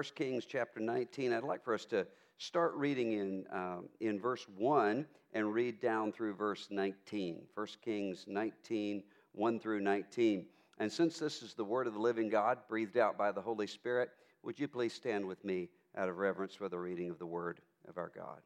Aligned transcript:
1 0.00 0.06
Kings 0.14 0.46
chapter 0.46 0.80
19. 0.80 1.30
I'd 1.30 1.42
like 1.42 1.62
for 1.62 1.74
us 1.74 1.84
to 1.84 2.06
start 2.38 2.72
reading 2.74 3.12
in, 3.12 3.44
um, 3.52 3.90
in 4.00 4.18
verse 4.18 4.46
1 4.56 5.04
and 5.34 5.52
read 5.52 5.78
down 5.78 6.10
through 6.10 6.32
verse 6.36 6.68
19. 6.70 7.42
1 7.52 7.66
Kings 7.84 8.24
19, 8.26 9.02
1 9.32 9.60
through 9.60 9.80
19. 9.80 10.46
And 10.78 10.90
since 10.90 11.18
this 11.18 11.42
is 11.42 11.52
the 11.52 11.66
word 11.66 11.86
of 11.86 11.92
the 11.92 12.00
living 12.00 12.30
God, 12.30 12.60
breathed 12.66 12.96
out 12.96 13.18
by 13.18 13.30
the 13.30 13.42
Holy 13.42 13.66
Spirit, 13.66 14.08
would 14.42 14.58
you 14.58 14.68
please 14.68 14.94
stand 14.94 15.26
with 15.26 15.44
me 15.44 15.68
out 15.94 16.08
of 16.08 16.16
reverence 16.16 16.54
for 16.54 16.70
the 16.70 16.78
reading 16.78 17.10
of 17.10 17.18
the 17.18 17.26
word 17.26 17.60
of 17.86 17.98
our 17.98 18.10
God? 18.16 18.40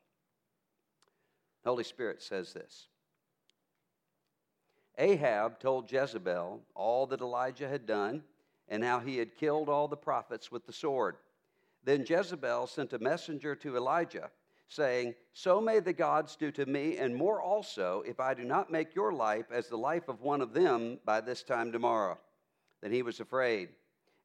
The 1.62 1.70
Holy 1.70 1.84
Spirit 1.84 2.20
says 2.20 2.52
this 2.52 2.88
Ahab 4.98 5.60
told 5.60 5.92
Jezebel 5.92 6.62
all 6.74 7.06
that 7.06 7.20
Elijah 7.20 7.68
had 7.68 7.86
done 7.86 8.24
and 8.68 8.82
how 8.82 8.98
he 8.98 9.18
had 9.18 9.36
killed 9.36 9.68
all 9.68 9.86
the 9.86 9.96
prophets 9.96 10.50
with 10.50 10.66
the 10.66 10.72
sword. 10.72 11.14
Then 11.84 12.04
Jezebel 12.08 12.66
sent 12.66 12.94
a 12.94 12.98
messenger 12.98 13.54
to 13.56 13.76
Elijah, 13.76 14.30
saying, 14.68 15.14
So 15.32 15.60
may 15.60 15.80
the 15.80 15.92
gods 15.92 16.34
do 16.36 16.50
to 16.52 16.66
me, 16.66 16.96
and 16.96 17.14
more 17.14 17.42
also, 17.42 18.02
if 18.06 18.20
I 18.20 18.32
do 18.34 18.44
not 18.44 18.72
make 18.72 18.94
your 18.94 19.12
life 19.12 19.46
as 19.52 19.68
the 19.68 19.76
life 19.76 20.08
of 20.08 20.22
one 20.22 20.40
of 20.40 20.54
them 20.54 20.98
by 21.04 21.20
this 21.20 21.42
time 21.42 21.70
tomorrow. 21.70 22.18
Then 22.80 22.90
he 22.90 23.02
was 23.02 23.20
afraid, 23.20 23.68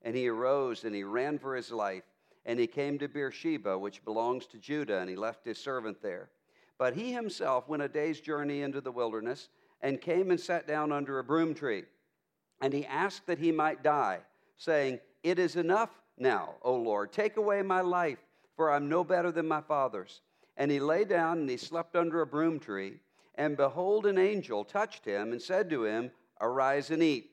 and 0.02 0.16
he 0.16 0.28
arose 0.30 0.86
and 0.86 0.96
he 0.96 1.04
ran 1.04 1.38
for 1.38 1.56
his 1.56 1.72
life, 1.72 2.04
and 2.46 2.60
he 2.60 2.68
came 2.68 2.98
to 3.00 3.10
Beersheba, 3.10 3.78
which 3.78 4.06
belongs 4.06 4.46
to 4.48 4.58
Judah, 4.58 5.00
and 5.00 5.10
he 5.10 5.16
left 5.16 5.46
his 5.46 5.58
servant 5.58 6.02
there. 6.02 6.30
But 6.78 6.96
he 6.96 7.12
himself 7.12 7.68
went 7.68 7.84
a 7.84 7.90
day's 7.90 8.22
journey 8.22 8.62
into 8.62 8.80
the 8.80 8.92
wilderness, 8.92 9.50
and 9.82 10.02
came 10.02 10.32
and 10.32 10.40
sat 10.40 10.68
down 10.68 10.92
under 10.92 11.20
a 11.20 11.24
broom 11.24 11.54
tree. 11.54 11.84
And 12.62 12.74
he 12.74 12.86
asked 12.86 13.28
that 13.28 13.40
he 13.40 13.52
might 13.52 13.84
die, 13.84 14.20
saying, 14.58 15.00
It 15.24 15.40
is 15.40 15.56
enough 15.56 15.90
now, 16.20 16.56
O 16.62 16.76
Lord. 16.76 17.12
Take 17.12 17.38
away 17.38 17.62
my 17.62 17.82
life, 17.82 18.20
for 18.56 18.72
I'm 18.72 18.90
no 18.90 19.04
better 19.04 19.32
than 19.32 19.48
my 19.48 19.62
fathers. 19.62 20.22
And 20.58 20.70
he 20.70 20.80
lay 20.80 21.06
down 21.06 21.40
and 21.40 21.50
he 21.50 21.58
slept 21.58 21.96
under 21.96 22.22
a 22.22 22.28
broom 22.28 22.60
tree. 22.60 23.00
And 23.36 23.56
behold, 23.56 24.06
an 24.06 24.18
angel 24.18 24.66
touched 24.66 25.06
him 25.06 25.32
and 25.32 25.42
said 25.42 25.70
to 25.70 25.86
him, 25.86 26.12
Arise 26.42 26.90
and 26.92 27.02
eat. 27.02 27.32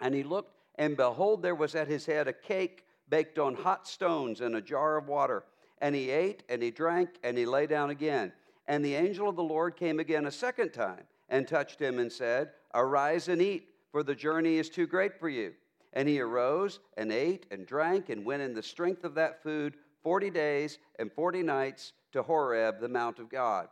And 0.00 0.14
he 0.14 0.22
looked, 0.22 0.52
and 0.76 0.96
behold, 0.96 1.42
there 1.42 1.54
was 1.54 1.74
at 1.74 1.88
his 1.88 2.06
head 2.06 2.28
a 2.28 2.32
cake 2.32 2.84
baked 3.08 3.38
on 3.38 3.54
hot 3.54 3.88
stones 3.88 4.40
and 4.40 4.54
a 4.54 4.60
jar 4.60 4.96
of 4.96 5.08
water. 5.08 5.44
And 5.80 5.94
he 5.94 6.10
ate 6.10 6.42
and 6.48 6.62
he 6.62 6.70
drank 6.70 7.10
and 7.24 7.36
he 7.36 7.44
lay 7.44 7.66
down 7.66 7.90
again. 7.90 8.32
And 8.68 8.84
the 8.84 8.94
angel 8.94 9.28
of 9.28 9.36
the 9.36 9.42
Lord 9.42 9.76
came 9.76 10.00
again 10.00 10.26
a 10.26 10.30
second 10.30 10.72
time 10.72 11.02
and 11.28 11.46
touched 11.46 11.80
him 11.80 11.98
and 11.98 12.10
said, 12.10 12.50
Arise 12.74 13.28
and 13.28 13.40
eat, 13.42 13.68
for 13.90 14.02
the 14.02 14.14
journey 14.14 14.56
is 14.56 14.68
too 14.68 14.86
great 14.86 15.18
for 15.18 15.28
you. 15.28 15.54
And 15.96 16.06
he 16.06 16.20
arose 16.20 16.78
and 16.98 17.10
ate 17.10 17.46
and 17.50 17.66
drank 17.66 18.10
and 18.10 18.22
went 18.22 18.42
in 18.42 18.52
the 18.52 18.62
strength 18.62 19.02
of 19.02 19.14
that 19.14 19.42
food 19.42 19.76
40 20.02 20.28
days 20.28 20.78
and 20.98 21.10
40 21.10 21.42
nights 21.42 21.94
to 22.12 22.22
Horeb, 22.22 22.80
the 22.80 22.88
Mount 22.88 23.18
of 23.18 23.30
God. 23.30 23.68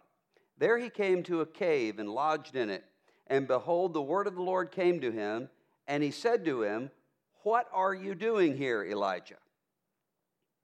There 0.56 0.78
he 0.78 0.89
came 0.89 1.22
to 1.25 1.42
a 1.42 1.47
cave 1.47 1.98
and 1.98 2.08
lodged 2.08 2.56
in 2.56 2.70
it. 2.70 2.83
And 3.27 3.47
behold, 3.47 3.92
the 3.92 4.00
word 4.00 4.27
of 4.27 4.36
the 4.36 4.42
Lord 4.42 4.72
came 4.72 5.03
to 5.03 5.12
him, 5.12 5.50
and 5.86 6.03
he 6.03 6.11
said 6.11 6.47
to 6.47 6.62
him, 6.62 6.91
What 7.42 7.69
are 7.75 7.92
you 7.92 8.14
doing 8.14 8.56
here, 8.56 8.83
Elijah? 8.83 9.36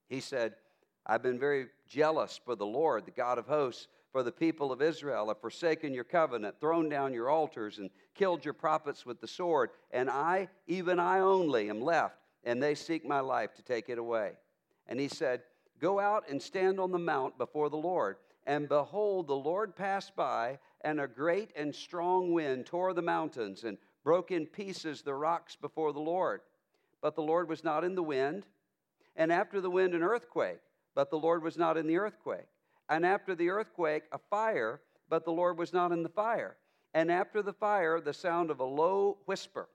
He 0.09 0.19
said, 0.19 0.55
I've 1.05 1.21
been 1.21 1.39
very 1.39 1.67
jealous 1.87 2.39
for 2.43 2.55
the 2.55 2.65
Lord, 2.65 3.05
the 3.05 3.11
God 3.11 3.37
of 3.37 3.45
hosts 3.45 3.87
for 4.11 4.23
the 4.23 4.31
people 4.31 4.71
of 4.71 4.81
Israel 4.81 5.27
have 5.29 5.39
forsaken 5.39 5.93
your 5.93 6.03
covenant, 6.03 6.59
thrown 6.59 6.89
down 6.89 7.13
your 7.13 7.29
altars, 7.29 7.77
and 7.77 7.89
killed 8.13 8.43
your 8.43 8.53
prophets 8.53 9.05
with 9.05 9.21
the 9.21 9.27
sword. 9.27 9.69
And 9.91 10.09
I, 10.09 10.49
even 10.67 10.99
I 10.99 11.19
only, 11.19 11.69
am 11.69 11.81
left, 11.81 12.17
and 12.43 12.61
they 12.61 12.75
seek 12.75 13.05
my 13.05 13.19
life 13.19 13.53
to 13.55 13.63
take 13.63 13.89
it 13.89 13.97
away. 13.97 14.33
And 14.87 14.99
he 14.99 15.07
said, 15.07 15.41
Go 15.79 15.99
out 15.99 16.25
and 16.29 16.41
stand 16.41 16.79
on 16.79 16.91
the 16.91 16.99
mount 16.99 17.37
before 17.37 17.69
the 17.69 17.77
Lord. 17.77 18.17
And 18.45 18.67
behold, 18.67 19.27
the 19.27 19.35
Lord 19.35 19.75
passed 19.75 20.15
by, 20.15 20.59
and 20.81 20.99
a 20.99 21.07
great 21.07 21.51
and 21.55 21.73
strong 21.73 22.33
wind 22.33 22.65
tore 22.65 22.93
the 22.93 23.01
mountains 23.01 23.63
and 23.63 23.77
broke 24.03 24.31
in 24.31 24.45
pieces 24.45 25.01
the 25.01 25.13
rocks 25.13 25.55
before 25.55 25.93
the 25.93 25.99
Lord. 25.99 26.41
But 27.01 27.15
the 27.15 27.21
Lord 27.21 27.49
was 27.49 27.63
not 27.63 27.83
in 27.83 27.95
the 27.95 28.03
wind. 28.03 28.45
And 29.15 29.31
after 29.31 29.61
the 29.61 29.69
wind, 29.69 29.93
an 29.93 30.03
earthquake. 30.03 30.59
But 30.93 31.09
the 31.09 31.19
Lord 31.19 31.43
was 31.43 31.57
not 31.57 31.77
in 31.77 31.87
the 31.87 31.97
earthquake. 31.97 32.47
And 32.91 33.05
after 33.05 33.35
the 33.35 33.49
earthquake, 33.49 34.03
a 34.11 34.17
fire, 34.17 34.81
but 35.07 35.23
the 35.23 35.31
Lord 35.31 35.57
was 35.57 35.71
not 35.71 35.93
in 35.93 36.03
the 36.03 36.09
fire. 36.09 36.57
And 36.93 37.09
after 37.09 37.41
the 37.41 37.53
fire, 37.53 38.01
the 38.01 38.13
sound 38.13 38.51
of 38.51 38.59
a 38.59 38.65
low 38.65 39.17
whisper. 39.25 39.69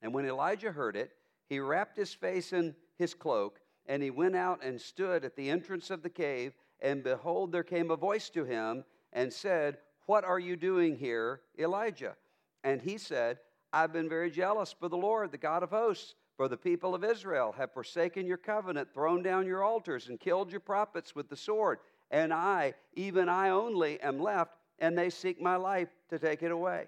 And 0.00 0.14
when 0.14 0.24
Elijah 0.24 0.70
heard 0.70 0.94
it, 0.94 1.10
he 1.48 1.58
wrapped 1.58 1.96
his 1.96 2.14
face 2.14 2.52
in 2.52 2.76
his 2.96 3.14
cloak, 3.14 3.58
and 3.86 4.00
he 4.00 4.10
went 4.12 4.36
out 4.36 4.62
and 4.62 4.80
stood 4.80 5.24
at 5.24 5.34
the 5.34 5.50
entrance 5.50 5.90
of 5.90 6.04
the 6.04 6.08
cave. 6.08 6.52
And 6.80 7.02
behold, 7.02 7.50
there 7.50 7.64
came 7.64 7.90
a 7.90 7.96
voice 7.96 8.30
to 8.30 8.44
him 8.44 8.84
and 9.12 9.32
said, 9.32 9.78
What 10.06 10.22
are 10.22 10.38
you 10.38 10.54
doing 10.54 10.96
here, 10.96 11.40
Elijah? 11.58 12.14
And 12.62 12.80
he 12.80 12.96
said, 12.96 13.40
I've 13.72 13.92
been 13.92 14.08
very 14.08 14.30
jealous 14.30 14.72
for 14.72 14.88
the 14.88 14.96
Lord, 14.96 15.32
the 15.32 15.38
God 15.38 15.64
of 15.64 15.70
hosts. 15.70 16.14
For 16.36 16.48
the 16.48 16.56
people 16.56 16.94
of 16.94 17.04
Israel 17.04 17.54
have 17.56 17.72
forsaken 17.72 18.26
your 18.26 18.36
covenant, 18.36 18.92
thrown 18.92 19.22
down 19.22 19.46
your 19.46 19.62
altars, 19.62 20.08
and 20.08 20.18
killed 20.18 20.50
your 20.50 20.60
prophets 20.60 21.14
with 21.14 21.28
the 21.28 21.36
sword 21.36 21.78
and 22.14 22.32
I, 22.32 22.74
even 22.94 23.28
I 23.28 23.48
only, 23.48 24.00
am 24.00 24.20
left, 24.20 24.52
and 24.78 24.96
they 24.96 25.10
seek 25.10 25.42
my 25.42 25.56
life 25.56 25.88
to 26.10 26.18
take 26.18 26.44
it 26.44 26.52
away. 26.52 26.86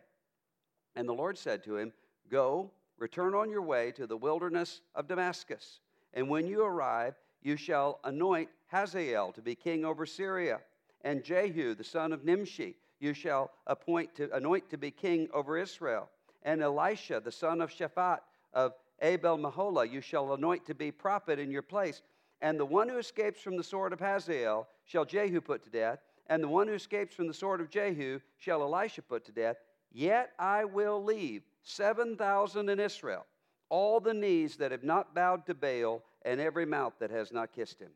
And 0.94 1.08
the 1.08 1.14
Lord 1.14 1.36
said 1.36 1.64
to 1.64 1.76
him, 1.76 1.92
Go, 2.30 2.70
return 2.96 3.34
on 3.34 3.50
your 3.50 3.62
way 3.62 3.90
to 3.96 4.06
the 4.06 4.16
wilderness 4.16 4.82
of 4.94 5.08
Damascus, 5.08 5.80
and 6.14 6.28
when 6.28 6.46
you 6.46 6.62
arrive, 6.62 7.16
you 7.42 7.56
shall 7.56 7.98
anoint 8.04 8.48
Hazael 8.68 9.32
to 9.32 9.42
be 9.42 9.56
king 9.56 9.84
over 9.84 10.06
Syria, 10.06 10.60
and 11.02 11.24
Jehu, 11.24 11.74
the 11.74 11.82
son 11.82 12.12
of 12.12 12.24
Nimshi, 12.24 12.76
you 13.00 13.12
shall 13.12 13.50
appoint 13.66 14.14
to 14.14 14.32
anoint 14.32 14.70
to 14.70 14.78
be 14.78 14.92
king 14.92 15.28
over 15.34 15.58
Israel, 15.58 16.08
and 16.44 16.62
Elisha, 16.62 17.20
the 17.20 17.32
son 17.32 17.60
of 17.60 17.72
Shaphat 17.72 18.20
of 18.54 18.74
Abel 19.02 19.38
Meholah, 19.38 19.90
you 19.90 20.00
shall 20.00 20.34
anoint 20.34 20.64
to 20.66 20.74
be 20.74 20.92
prophet 20.92 21.40
in 21.40 21.50
your 21.50 21.62
place. 21.62 22.02
And 22.40 22.60
the 22.60 22.64
one 22.64 22.88
who 22.88 22.98
escapes 22.98 23.40
from 23.40 23.56
the 23.56 23.64
sword 23.64 23.92
of 23.92 23.98
Hazael 23.98 24.68
shall 24.86 25.04
Jehu 25.04 25.40
put 25.40 25.62
to 25.64 25.70
death, 25.70 25.98
and 26.28 26.42
the 26.42 26.48
one 26.48 26.66
who 26.68 26.74
escapes 26.74 27.14
from 27.14 27.26
the 27.26 27.34
sword 27.34 27.60
of 27.60 27.70
Jehu 27.70 28.20
shall 28.38 28.62
Elisha 28.62 29.02
put 29.02 29.24
to 29.26 29.32
death. 29.32 29.56
Yet 29.92 30.32
I 30.38 30.64
will 30.64 31.02
leave 31.02 31.42
7,000 31.62 32.68
in 32.68 32.80
Israel, 32.80 33.26
all 33.68 34.00
the 34.00 34.14
knees 34.14 34.56
that 34.56 34.72
have 34.72 34.84
not 34.84 35.14
bowed 35.14 35.44
to 35.46 35.54
Baal, 35.54 36.02
and 36.22 36.40
every 36.40 36.66
mouth 36.66 36.94
that 36.98 37.10
has 37.10 37.32
not 37.32 37.52
kissed 37.52 37.80
him. 37.80 37.90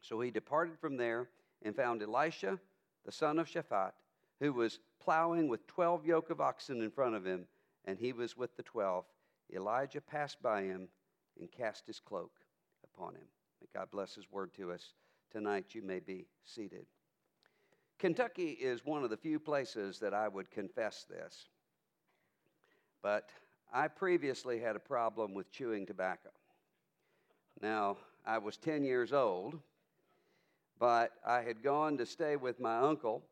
So 0.00 0.20
he 0.20 0.30
departed 0.30 0.78
from 0.78 0.96
there 0.96 1.28
and 1.62 1.74
found 1.74 2.02
Elisha, 2.02 2.58
the 3.04 3.12
son 3.12 3.38
of 3.38 3.48
Shaphat, 3.48 3.92
who 4.40 4.52
was 4.52 4.78
plowing 5.00 5.48
with 5.48 5.66
12 5.66 6.06
yoke 6.06 6.30
of 6.30 6.40
oxen 6.40 6.82
in 6.82 6.90
front 6.90 7.14
of 7.14 7.24
him, 7.24 7.46
and 7.84 7.98
he 7.98 8.12
was 8.12 8.36
with 8.36 8.56
the 8.56 8.62
12. 8.62 9.04
Elijah 9.54 10.00
passed 10.00 10.40
by 10.42 10.62
him 10.62 10.88
and 11.40 11.50
cast 11.50 11.86
his 11.86 12.00
cloak 12.00 12.32
upon 12.84 13.14
him. 13.14 13.26
May 13.60 13.68
God 13.74 13.90
bless 13.90 14.14
His 14.14 14.30
word 14.30 14.52
to 14.54 14.70
us 14.70 14.92
tonight. 15.30 15.66
You 15.74 15.82
may 15.82 16.00
be 16.00 16.26
seated. 16.44 16.86
Kentucky 17.98 18.50
is 18.50 18.84
one 18.84 19.02
of 19.02 19.10
the 19.10 19.16
few 19.16 19.40
places 19.40 19.98
that 19.98 20.14
I 20.14 20.28
would 20.28 20.50
confess 20.50 21.04
this. 21.08 21.48
But 23.02 23.30
I 23.72 23.88
previously 23.88 24.60
had 24.60 24.76
a 24.76 24.80
problem 24.80 25.34
with 25.34 25.50
chewing 25.50 25.84
tobacco. 25.86 26.30
Now, 27.60 27.96
I 28.24 28.38
was 28.38 28.56
10 28.56 28.84
years 28.84 29.12
old, 29.12 29.58
but 30.78 31.12
I 31.26 31.42
had 31.42 31.62
gone 31.62 31.98
to 31.98 32.06
stay 32.06 32.36
with 32.36 32.60
my 32.60 32.78
uncle 32.78 33.24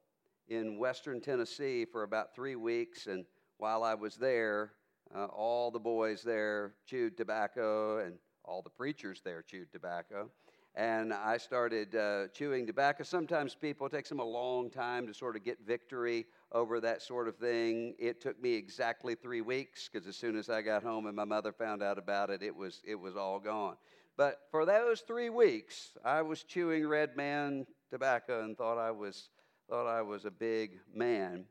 in 0.49 0.79
western 0.79 1.21
Tennessee 1.21 1.85
for 1.85 2.03
about 2.03 2.35
three 2.35 2.57
weeks, 2.57 3.07
and 3.07 3.25
while 3.59 3.83
I 3.85 3.95
was 3.95 4.17
there, 4.17 4.73
uh, 5.15 5.27
all 5.27 5.71
the 5.71 5.79
boys 5.79 6.23
there 6.23 6.75
chewed 6.87 7.17
tobacco, 7.17 7.99
and 7.99 8.15
all 8.45 8.63
the 8.63 8.71
preachers 8.71 9.21
there 9.25 9.43
chewed 9.43 9.73
tobacco. 9.73 10.31
And 10.77 11.15
I 11.15 11.39
started 11.39 11.97
uh, 11.97 12.29
chewing 12.35 12.67
tobacco. 12.67 13.03
Sometimes 13.03 13.55
people, 13.55 13.87
it 13.87 13.93
takes 13.93 14.11
them 14.11 14.21
a 14.21 14.25
long 14.25 14.69
time 14.69 15.07
to 15.07 15.15
sort 15.15 15.35
of 15.35 15.43
get 15.43 15.59
victory 15.67 16.27
over 16.53 16.81
that 16.81 17.01
sort 17.01 17.29
of 17.29 17.37
thing. 17.37 17.95
It 17.99 18.21
took 18.21 18.41
me 18.43 18.53
exactly 18.53 19.15
three 19.15 19.41
weeks 19.41 19.89
because 19.91 20.07
as 20.07 20.17
soon 20.17 20.37
as 20.37 20.51
I 20.51 20.61
got 20.61 20.83
home 20.83 21.07
and 21.07 21.17
my 21.17 21.25
mother 21.25 21.51
found 21.51 21.83
out 21.83 21.97
about 21.97 22.29
it, 22.29 22.43
it 22.43 22.55
was, 22.55 22.83
it 22.85 22.95
was 22.95 23.17
all 23.17 23.39
gone. 23.39 23.77
But 24.19 24.41
for 24.51 24.67
those 24.67 25.01
three 25.01 25.31
weeks, 25.31 25.97
I 26.05 26.21
was 26.21 26.43
chewing 26.43 26.87
Red 26.87 27.17
Man 27.17 27.67
tobacco 27.91 28.45
and 28.45 28.55
thought 28.55 28.77
I 28.77 28.91
was, 28.91 29.31
thought 29.71 29.87
I 29.87 30.03
was 30.03 30.27
a 30.27 30.31
big 30.31 30.79
man. 30.95 31.47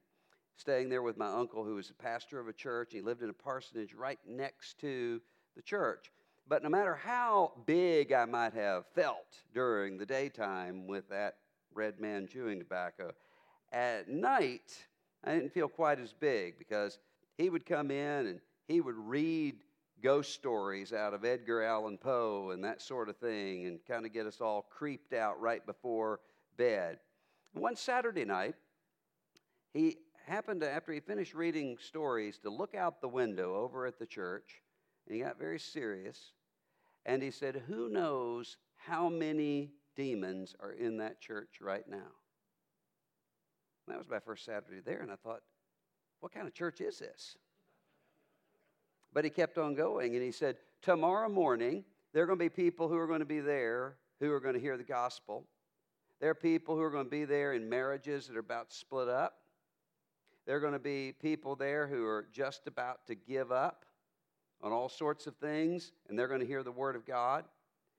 Staying 0.55 0.89
there 0.89 1.01
with 1.01 1.17
my 1.17 1.27
uncle, 1.27 1.65
who 1.65 1.75
was 1.75 1.89
a 1.89 1.95
pastor 1.95 2.39
of 2.39 2.47
a 2.47 2.53
church. 2.53 2.89
He 2.93 3.01
lived 3.01 3.23
in 3.23 3.31
a 3.31 3.33
parsonage 3.33 3.95
right 3.95 4.19
next 4.27 4.79
to 4.81 5.19
the 5.55 5.63
church. 5.63 6.11
But 6.47 6.61
no 6.61 6.69
matter 6.69 6.95
how 6.95 7.53
big 7.65 8.11
I 8.11 8.25
might 8.25 8.53
have 8.53 8.85
felt 8.93 9.37
during 9.53 9.97
the 9.97 10.05
daytime 10.05 10.85
with 10.85 11.09
that 11.09 11.37
red 11.73 11.99
man 11.99 12.27
chewing 12.27 12.59
tobacco, 12.59 13.11
at 13.73 14.07
night 14.09 14.77
I 15.23 15.33
didn't 15.33 15.53
feel 15.53 15.67
quite 15.67 15.99
as 15.99 16.13
big 16.13 16.59
because 16.59 16.99
he 17.37 17.49
would 17.49 17.65
come 17.65 17.89
in 17.89 18.27
and 18.27 18.39
he 18.67 18.79
would 18.79 18.95
read 18.95 19.55
ghost 20.03 20.33
stories 20.33 20.93
out 20.93 21.15
of 21.15 21.25
Edgar 21.25 21.63
Allan 21.63 21.97
Poe 21.97 22.51
and 22.51 22.63
that 22.63 22.81
sort 22.81 23.09
of 23.09 23.17
thing 23.17 23.65
and 23.65 23.79
kind 23.87 24.05
of 24.05 24.13
get 24.13 24.27
us 24.27 24.39
all 24.39 24.61
creeped 24.69 25.13
out 25.13 25.41
right 25.41 25.65
before 25.65 26.19
bed. 26.57 26.99
One 27.53 27.75
Saturday 27.75 28.25
night, 28.25 28.53
he 29.73 29.97
happened 30.27 30.61
to, 30.61 30.69
after 30.69 30.91
he 30.91 30.99
finished 30.99 31.33
reading 31.33 31.77
stories, 31.79 32.37
to 32.39 32.49
look 32.51 32.75
out 32.75 33.01
the 33.01 33.07
window 33.07 33.55
over 33.55 33.85
at 33.87 33.97
the 33.97 34.05
church. 34.05 34.61
And 35.07 35.15
he 35.15 35.21
got 35.21 35.37
very 35.37 35.59
serious. 35.59 36.31
And 37.05 37.21
he 37.21 37.31
said, 37.31 37.63
Who 37.67 37.89
knows 37.89 38.57
how 38.75 39.09
many 39.09 39.71
demons 39.95 40.55
are 40.59 40.71
in 40.71 40.97
that 40.97 41.21
church 41.21 41.61
right 41.61 41.87
now? 41.87 42.11
And 43.85 43.93
that 43.93 43.97
was 43.97 44.09
my 44.09 44.19
first 44.19 44.45
Saturday 44.45 44.81
there. 44.83 45.01
And 45.01 45.11
I 45.11 45.15
thought, 45.15 45.41
What 46.19 46.33
kind 46.33 46.47
of 46.47 46.53
church 46.53 46.81
is 46.81 46.99
this? 46.99 47.37
But 49.13 49.23
he 49.23 49.29
kept 49.29 49.57
on 49.57 49.75
going 49.75 50.15
and 50.15 50.23
he 50.23 50.31
said, 50.31 50.57
Tomorrow 50.81 51.29
morning, 51.29 51.83
there 52.13 52.23
are 52.23 52.27
going 52.27 52.39
to 52.39 52.45
be 52.45 52.49
people 52.49 52.87
who 52.87 52.97
are 52.97 53.07
going 53.07 53.19
to 53.19 53.25
be 53.25 53.39
there 53.39 53.97
who 54.19 54.31
are 54.31 54.39
going 54.39 54.53
to 54.53 54.59
hear 54.59 54.77
the 54.77 54.83
gospel. 54.83 55.45
There 56.19 56.29
are 56.29 56.35
people 56.35 56.75
who 56.75 56.81
are 56.81 56.89
going 56.89 57.05
to 57.05 57.11
be 57.11 57.25
there 57.25 57.53
in 57.53 57.67
marriages 57.67 58.27
that 58.27 58.37
are 58.37 58.39
about 58.39 58.69
to 58.69 58.75
split 58.75 59.09
up. 59.09 59.39
There 60.45 60.55
are 60.55 60.59
going 60.59 60.73
to 60.73 60.79
be 60.79 61.13
people 61.21 61.55
there 61.55 61.87
who 61.87 62.05
are 62.05 62.27
just 62.31 62.67
about 62.67 63.05
to 63.07 63.15
give 63.15 63.51
up 63.51 63.85
on 64.65 64.71
all 64.71 64.89
sorts 64.89 65.27
of 65.27 65.35
things, 65.35 65.91
and 66.09 66.17
they're 66.17 66.27
going 66.27 66.39
to 66.39 66.45
hear 66.45 66.63
the 66.63 66.71
Word 66.71 66.95
of 66.95 67.05
God. 67.05 67.45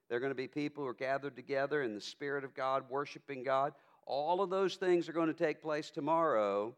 They're 0.09 0.19
going 0.19 0.31
to 0.31 0.35
be 0.35 0.49
people 0.49 0.83
who 0.83 0.89
are 0.89 0.93
gathered 0.93 1.37
together 1.37 1.81
in 1.81 1.95
the 1.95 2.01
Spirit 2.01 2.43
of 2.43 2.53
God, 2.53 2.83
worshiping 2.89 3.41
God. 3.41 3.71
All 4.05 4.41
of 4.41 4.49
those 4.49 4.75
things 4.75 5.07
are 5.07 5.13
going 5.13 5.29
to 5.29 5.33
take 5.33 5.61
place 5.61 5.89
tomorrow, 5.89 6.75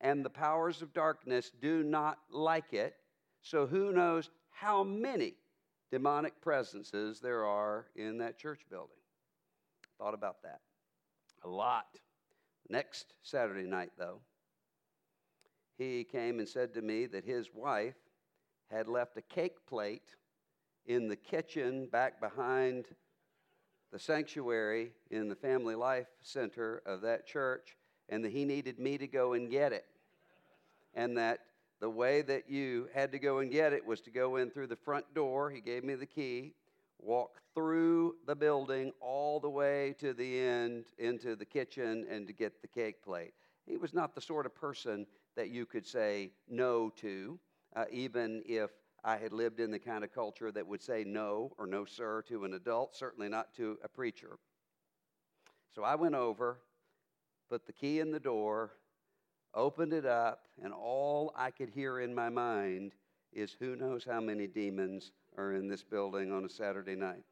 and 0.00 0.24
the 0.24 0.30
powers 0.30 0.82
of 0.82 0.92
darkness 0.92 1.52
do 1.62 1.84
not 1.84 2.18
like 2.32 2.72
it. 2.72 2.96
So, 3.40 3.64
who 3.64 3.92
knows 3.92 4.28
how 4.50 4.82
many 4.82 5.34
demonic 5.92 6.40
presences 6.40 7.20
there 7.20 7.44
are 7.44 7.86
in 7.94 8.18
that 8.18 8.38
church 8.38 8.62
building? 8.68 8.96
Thought 9.98 10.14
about 10.14 10.42
that. 10.42 10.60
A 11.44 11.48
lot. 11.48 11.86
Next 12.68 13.14
Saturday 13.22 13.68
night, 13.68 13.92
though, 13.96 14.18
he 15.78 16.02
came 16.02 16.40
and 16.40 16.48
said 16.48 16.74
to 16.74 16.82
me 16.82 17.06
that 17.06 17.24
his 17.24 17.50
wife 17.54 17.94
had 18.70 18.88
left 18.88 19.16
a 19.16 19.22
cake 19.22 19.66
plate 19.66 20.14
in 20.86 21.08
the 21.08 21.16
kitchen 21.16 21.86
back 21.90 22.20
behind 22.20 22.86
the 23.92 23.98
sanctuary 23.98 24.92
in 25.10 25.28
the 25.28 25.34
Family 25.34 25.74
Life 25.74 26.08
Center 26.22 26.82
of 26.84 27.00
that 27.02 27.26
church, 27.26 27.76
and 28.08 28.24
that 28.24 28.32
he 28.32 28.44
needed 28.44 28.78
me 28.78 28.98
to 28.98 29.06
go 29.06 29.32
and 29.32 29.50
get 29.50 29.72
it. 29.72 29.86
And 30.94 31.16
that 31.16 31.40
the 31.80 31.88
way 31.88 32.22
that 32.22 32.50
you 32.50 32.88
had 32.92 33.12
to 33.12 33.18
go 33.18 33.38
and 33.38 33.50
get 33.50 33.72
it 33.72 33.84
was 33.84 34.00
to 34.02 34.10
go 34.10 34.36
in 34.36 34.50
through 34.50 34.66
the 34.66 34.76
front 34.76 35.14
door. 35.14 35.50
He 35.50 35.60
gave 35.60 35.84
me 35.84 35.94
the 35.94 36.06
key, 36.06 36.54
walk 36.98 37.40
through 37.54 38.16
the 38.26 38.34
building 38.34 38.92
all 39.00 39.38
the 39.40 39.48
way 39.48 39.94
to 40.00 40.12
the 40.12 40.40
end 40.40 40.86
into 40.98 41.36
the 41.36 41.44
kitchen 41.44 42.06
and 42.10 42.26
to 42.26 42.32
get 42.32 42.60
the 42.60 42.68
cake 42.68 43.02
plate. 43.02 43.34
He 43.66 43.76
was 43.76 43.94
not 43.94 44.14
the 44.14 44.20
sort 44.20 44.46
of 44.46 44.54
person 44.54 45.06
that 45.36 45.50
you 45.50 45.66
could 45.66 45.86
say 45.86 46.32
no 46.48 46.90
to, 46.96 47.38
uh, 47.78 47.84
even 47.92 48.42
if 48.44 48.70
I 49.04 49.16
had 49.16 49.32
lived 49.32 49.60
in 49.60 49.70
the 49.70 49.78
kind 49.78 50.02
of 50.02 50.12
culture 50.12 50.50
that 50.50 50.66
would 50.66 50.82
say 50.82 51.04
no 51.06 51.52
or 51.58 51.66
no, 51.66 51.84
sir, 51.84 52.22
to 52.28 52.44
an 52.44 52.54
adult, 52.54 52.96
certainly 52.96 53.28
not 53.28 53.54
to 53.54 53.78
a 53.84 53.88
preacher. 53.88 54.38
So 55.72 55.84
I 55.84 55.94
went 55.94 56.16
over, 56.16 56.58
put 57.48 57.66
the 57.66 57.72
key 57.72 58.00
in 58.00 58.10
the 58.10 58.18
door, 58.18 58.72
opened 59.54 59.92
it 59.92 60.04
up, 60.04 60.48
and 60.60 60.72
all 60.72 61.32
I 61.36 61.52
could 61.52 61.68
hear 61.68 62.00
in 62.00 62.12
my 62.12 62.28
mind 62.28 62.94
is 63.32 63.56
who 63.60 63.76
knows 63.76 64.04
how 64.04 64.20
many 64.20 64.48
demons 64.48 65.12
are 65.36 65.52
in 65.52 65.68
this 65.68 65.84
building 65.84 66.32
on 66.32 66.44
a 66.44 66.48
Saturday 66.48 66.96
night. 66.96 67.22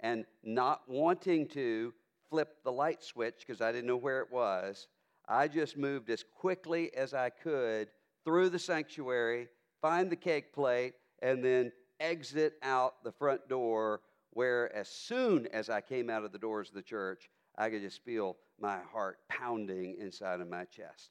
And 0.00 0.24
not 0.42 0.82
wanting 0.88 1.46
to 1.50 1.94
flip 2.28 2.56
the 2.64 2.72
light 2.72 3.04
switch 3.04 3.44
because 3.46 3.60
I 3.60 3.70
didn't 3.70 3.86
know 3.86 3.96
where 3.96 4.20
it 4.20 4.32
was, 4.32 4.88
I 5.28 5.46
just 5.46 5.76
moved 5.76 6.10
as 6.10 6.24
quickly 6.24 6.92
as 6.96 7.14
I 7.14 7.30
could 7.30 7.88
through 8.24 8.48
the 8.48 8.58
sanctuary, 8.58 9.48
find 9.80 10.10
the 10.10 10.16
cake 10.16 10.52
plate, 10.52 10.94
and 11.22 11.44
then 11.44 11.72
exit 12.00 12.54
out 12.62 13.02
the 13.04 13.12
front 13.12 13.48
door. 13.48 14.00
Where, 14.30 14.74
as 14.76 14.88
soon 14.88 15.46
as 15.46 15.70
I 15.70 15.80
came 15.80 16.10
out 16.10 16.24
of 16.24 16.30
the 16.30 16.38
doors 16.38 16.68
of 16.68 16.74
the 16.74 16.82
church, 16.82 17.30
I 17.56 17.70
could 17.70 17.80
just 17.80 18.04
feel 18.04 18.36
my 18.60 18.80
heart 18.92 19.18
pounding 19.30 19.96
inside 19.98 20.40
of 20.40 20.48
my 20.48 20.64
chest 20.64 21.10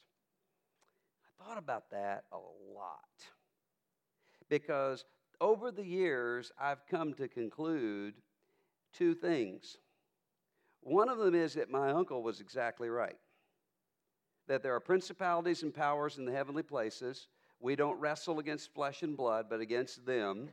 I 1.39 1.43
thought 1.43 1.57
about 1.57 1.89
that 1.91 2.25
a 2.31 2.37
lot 2.37 2.99
because 4.49 5.05
over 5.41 5.71
the 5.71 5.85
years, 5.85 6.51
I've 6.59 6.85
come 6.87 7.13
to 7.15 7.27
conclude 7.27 8.15
two 8.93 9.13
things. 9.13 9.77
One 10.81 11.09
of 11.09 11.17
them 11.17 11.35
is 11.35 11.55
that 11.55 11.69
my 11.69 11.91
uncle 11.91 12.23
was 12.23 12.39
exactly 12.39 12.89
right 12.89 13.17
that 14.47 14.61
there 14.61 14.75
are 14.75 14.79
principalities 14.79 15.63
and 15.63 15.73
powers 15.73 16.19
in 16.19 16.25
the 16.25 16.31
heavenly 16.31 16.61
places. 16.61 17.27
We 17.59 17.75
don't 17.75 17.99
wrestle 17.99 18.39
against 18.39 18.73
flesh 18.73 19.01
and 19.01 19.17
blood, 19.17 19.47
but 19.49 19.59
against 19.59 20.05
them. 20.05 20.49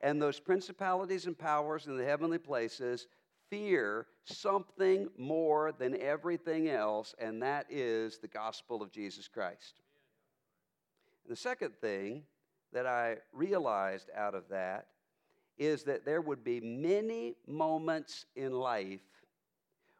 And 0.00 0.20
those 0.20 0.40
principalities 0.40 1.26
and 1.26 1.38
powers 1.38 1.86
in 1.86 1.96
the 1.96 2.04
heavenly 2.04 2.38
places 2.38 3.06
fear 3.50 4.06
something 4.24 5.08
more 5.18 5.72
than 5.78 6.00
everything 6.00 6.68
else, 6.68 7.14
and 7.18 7.42
that 7.42 7.66
is 7.70 8.18
the 8.18 8.28
gospel 8.28 8.82
of 8.82 8.90
Jesus 8.90 9.28
Christ. 9.28 9.74
And 11.24 11.32
the 11.32 11.36
second 11.36 11.74
thing 11.80 12.22
that 12.72 12.86
I 12.86 13.16
realized 13.32 14.08
out 14.16 14.34
of 14.34 14.44
that 14.48 14.86
is 15.58 15.84
that 15.84 16.04
there 16.04 16.20
would 16.20 16.42
be 16.42 16.60
many 16.60 17.34
moments 17.46 18.24
in 18.34 18.52
life 18.52 19.00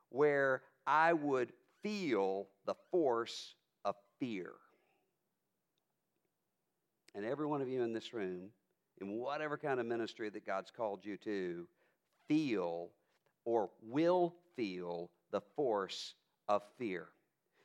where 0.09 0.63
I 0.87 1.13
would 1.13 1.53
feel 1.83 2.49
the 2.67 2.75
force 2.91 3.55
of 3.85 3.95
fear. 4.19 4.53
And 7.15 7.25
every 7.25 7.47
one 7.47 7.61
of 7.61 7.69
you 7.69 7.83
in 7.83 7.93
this 7.93 8.13
room, 8.15 8.51
in 9.01 9.19
whatever 9.19 9.57
kind 9.57 9.81
of 9.81 9.87
ministry 9.87 10.31
that 10.31 10.47
God's 10.47 10.71
called 10.71 11.05
you 11.05 11.17
to, 11.19 11.67
feel 12.29 12.91
or 13.45 13.71
will 13.83 14.35
feel 14.57 15.11
the 15.31 15.41
force 15.57 16.15
of 16.49 16.63
fear. 16.79 17.09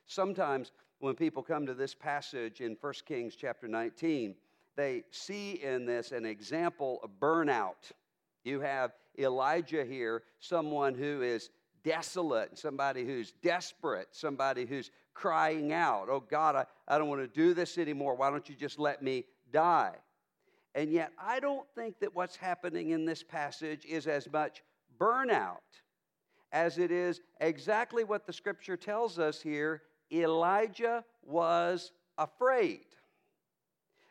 Sometimes 0.07 0.71
when 0.99 1.15
people 1.15 1.43
come 1.43 1.65
to 1.65 1.73
this 1.73 1.93
passage 1.93 2.61
in 2.61 2.77
1 2.79 2.93
Kings 3.05 3.35
chapter 3.35 3.67
19, 3.67 4.35
they 4.75 5.03
see 5.11 5.53
in 5.63 5.85
this 5.85 6.11
an 6.11 6.25
example 6.25 6.99
of 7.03 7.11
burnout. 7.19 7.91
You 8.43 8.59
have 8.61 8.93
Elijah 9.17 9.83
here, 9.83 10.23
someone 10.39 10.95
who 10.95 11.21
is 11.21 11.49
desolate, 11.83 12.57
somebody 12.57 13.05
who's 13.05 13.33
desperate, 13.43 14.09
somebody 14.11 14.65
who's 14.65 14.91
crying 15.13 15.73
out, 15.73 16.07
Oh 16.09 16.19
God, 16.19 16.55
I, 16.55 16.65
I 16.87 16.97
don't 16.97 17.09
want 17.09 17.21
to 17.21 17.27
do 17.27 17.53
this 17.53 17.77
anymore. 17.77 18.15
Why 18.15 18.29
don't 18.29 18.47
you 18.47 18.55
just 18.55 18.77
let 18.77 19.01
me 19.01 19.25
die? 19.51 19.95
And 20.75 20.91
yet, 20.91 21.11
I 21.19 21.39
don't 21.39 21.67
think 21.75 21.99
that 21.99 22.15
what's 22.15 22.35
happening 22.35 22.91
in 22.91 23.05
this 23.05 23.23
passage 23.23 23.85
is 23.85 24.07
as 24.07 24.31
much 24.31 24.61
burnout 24.99 25.57
as 26.51 26.77
it 26.77 26.91
is 26.91 27.21
exactly 27.41 28.03
what 28.03 28.25
the 28.25 28.33
scripture 28.33 28.77
tells 28.77 29.19
us 29.19 29.41
here 29.41 29.81
Elijah 30.11 31.03
was 31.23 31.91
afraid. 32.17 32.85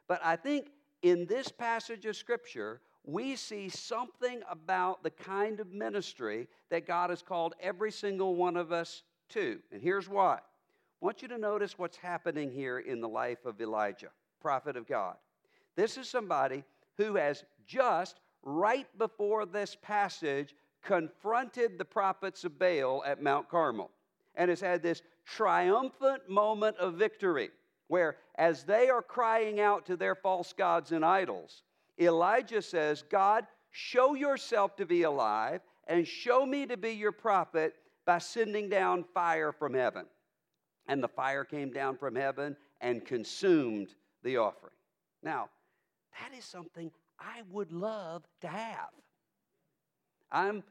But 0.09 0.21
I 0.25 0.37
think 0.37 0.69
in 1.03 1.27
this 1.27 1.49
passage 1.49 2.07
of 2.07 2.17
Scripture, 2.17 2.81
we 3.05 3.37
see 3.37 3.69
something 3.69 4.43
about 4.51 5.03
the 5.03 5.11
kind 5.11 5.61
of 5.61 5.73
ministry 5.73 6.49
that 6.71 6.87
God 6.87 7.11
has 7.11 7.23
called 7.23 7.55
every 7.61 7.93
single 7.93 8.35
one 8.35 8.57
of 8.57 8.73
us 8.73 9.03
to. 9.31 9.59
And 9.73 9.81
here's 9.81 10.09
why. 10.09 10.37
I 10.37 11.05
want 11.05 11.23
you 11.23 11.29
to 11.29 11.39
notice 11.39 11.79
what's 11.79 11.97
happening 11.97 12.51
here 12.51 12.79
in 12.79 13.01
the 13.01 13.09
life 13.09 13.45
of 13.45 13.61
Elijah, 13.61 14.11
prophet 14.41 14.77
of 14.77 14.87
God. 14.87 15.17
This 15.77 15.97
is 15.99 16.09
somebody 16.09 16.65
who 16.97 17.17
has 17.17 17.45
just, 17.67 18.21
right 18.43 18.87
before 18.99 19.45
this 19.45 19.77
passage, 19.83 20.55
confronted 20.83 21.79
the 21.79 21.85
prophets 21.85 22.45
of 22.45 22.59
Baal 22.59 23.03
at 23.05 23.23
Mount 23.23 23.49
Carmel 23.49 23.91
and 24.35 24.49
has 24.49 24.61
had 24.61 24.83
this 24.83 25.03
triumphant 25.25 26.29
moment 26.29 26.77
of 26.79 26.95
victory 26.95 27.51
where, 27.89 28.17
as 28.37 28.65
they 28.65 28.89
are 28.89 29.03
crying 29.03 29.61
out 29.61 29.87
to 29.87 29.97
their 29.97 30.15
false 30.15 30.53
gods 30.53 30.93
and 30.93 31.05
idols, 31.05 31.63
Elijah 32.01 32.63
says, 32.63 33.03
God, 33.11 33.47
show 33.71 34.15
yourself 34.15 34.77
to 34.77 34.87
be 34.87 35.03
alive 35.03 35.61
and 35.87 36.07
show 36.07 36.45
me 36.45 36.67
to 36.67 36.77
be 36.77 36.91
your 36.91 37.13
prophet 37.13 37.75
by 38.05 38.19
sending 38.19 38.69
down 38.69 39.05
fire 39.15 39.53
from 39.53 39.75
heaven. 39.75 40.07
And 40.89 41.03
the 41.03 41.09
fire 41.09 41.45
came 41.45 41.73
down 41.73 41.97
from 41.97 42.15
heaven 42.15 42.57
and 42.81 43.05
consumed 43.05 43.95
the 44.23 44.37
offering. 44.37 44.73
Now, 45.23 45.49
that 46.21 46.37
is 46.37 46.45
something 46.45 46.91
I 47.19 47.43
would 47.51 47.73
love 47.73 48.25
to 48.43 48.49
have. 48.49 48.91
I'm 50.31 50.63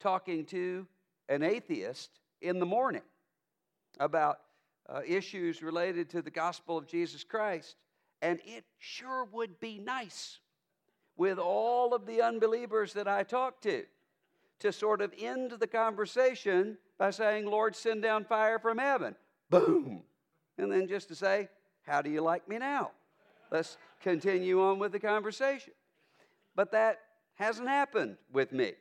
talking 0.00 0.44
to 0.46 0.86
an 1.28 1.42
atheist 1.42 2.10
in 2.40 2.58
the 2.58 2.66
morning 2.66 3.02
about 3.98 4.38
uh, 4.88 5.00
issues 5.06 5.62
related 5.62 6.08
to 6.10 6.22
the 6.22 6.30
gospel 6.30 6.76
of 6.76 6.86
Jesus 6.86 7.22
Christ, 7.22 7.76
and 8.22 8.40
it 8.44 8.64
sure 8.78 9.24
would 9.32 9.60
be 9.60 9.78
nice 9.78 10.38
with 11.16 11.38
all 11.38 11.94
of 11.94 12.06
the 12.06 12.22
unbelievers 12.22 12.92
that 12.94 13.06
I 13.06 13.22
talk 13.22 13.60
to 13.62 13.84
to 14.60 14.72
sort 14.72 15.00
of 15.00 15.12
end 15.18 15.52
the 15.58 15.66
conversation 15.66 16.78
by 16.98 17.10
saying, 17.10 17.46
Lord, 17.46 17.74
send 17.74 18.02
down 18.02 18.24
fire 18.24 18.58
from 18.58 18.78
heaven. 18.78 19.14
Boom. 19.48 20.02
And 20.58 20.70
then 20.70 20.86
just 20.86 21.08
to 21.08 21.14
say, 21.14 21.48
How 21.82 22.02
do 22.02 22.10
you 22.10 22.20
like 22.20 22.48
me 22.48 22.58
now? 22.58 22.90
Let's 23.50 23.78
continue 24.00 24.62
on 24.62 24.78
with 24.78 24.92
the 24.92 25.00
conversation. 25.00 25.72
But 26.54 26.72
that 26.72 27.00
hasn't 27.34 27.68
happened 27.68 28.16
with 28.32 28.52
me. 28.52 28.72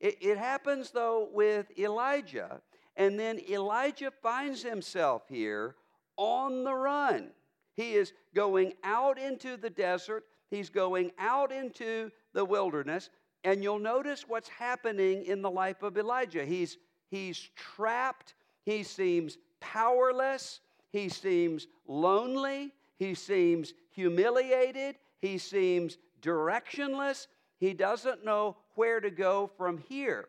It, 0.00 0.16
it 0.20 0.38
happens, 0.38 0.90
though, 0.90 1.28
with 1.32 1.66
Elijah. 1.78 2.60
And 2.96 3.18
then 3.18 3.40
Elijah 3.50 4.12
finds 4.22 4.62
himself 4.62 5.22
here 5.28 5.76
on 6.16 6.64
the 6.64 6.74
run. 6.74 7.30
He 7.74 7.94
is 7.94 8.12
going 8.34 8.72
out 8.82 9.18
into 9.18 9.56
the 9.56 9.70
desert, 9.70 10.24
he's 10.50 10.70
going 10.70 11.12
out 11.18 11.52
into 11.52 12.10
the 12.32 12.44
wilderness. 12.44 13.10
And 13.44 13.62
you'll 13.62 13.78
notice 13.78 14.24
what's 14.26 14.48
happening 14.48 15.24
in 15.24 15.40
the 15.42 15.50
life 15.50 15.82
of 15.82 15.96
Elijah. 15.96 16.44
He's, 16.44 16.78
he's 17.10 17.50
trapped, 17.54 18.34
he 18.64 18.82
seems 18.82 19.38
powerless, 19.60 20.60
he 20.90 21.08
seems 21.08 21.68
lonely, 21.86 22.72
he 22.98 23.14
seems 23.14 23.74
humiliated, 23.96 24.96
he 25.18 25.38
seems 25.38 25.98
directionless, 26.22 27.26
he 27.58 27.72
doesn't 27.72 28.24
know 28.24 28.56
where 28.74 29.00
to 29.00 29.10
go 29.10 29.50
from 29.56 29.78
here. 29.88 30.28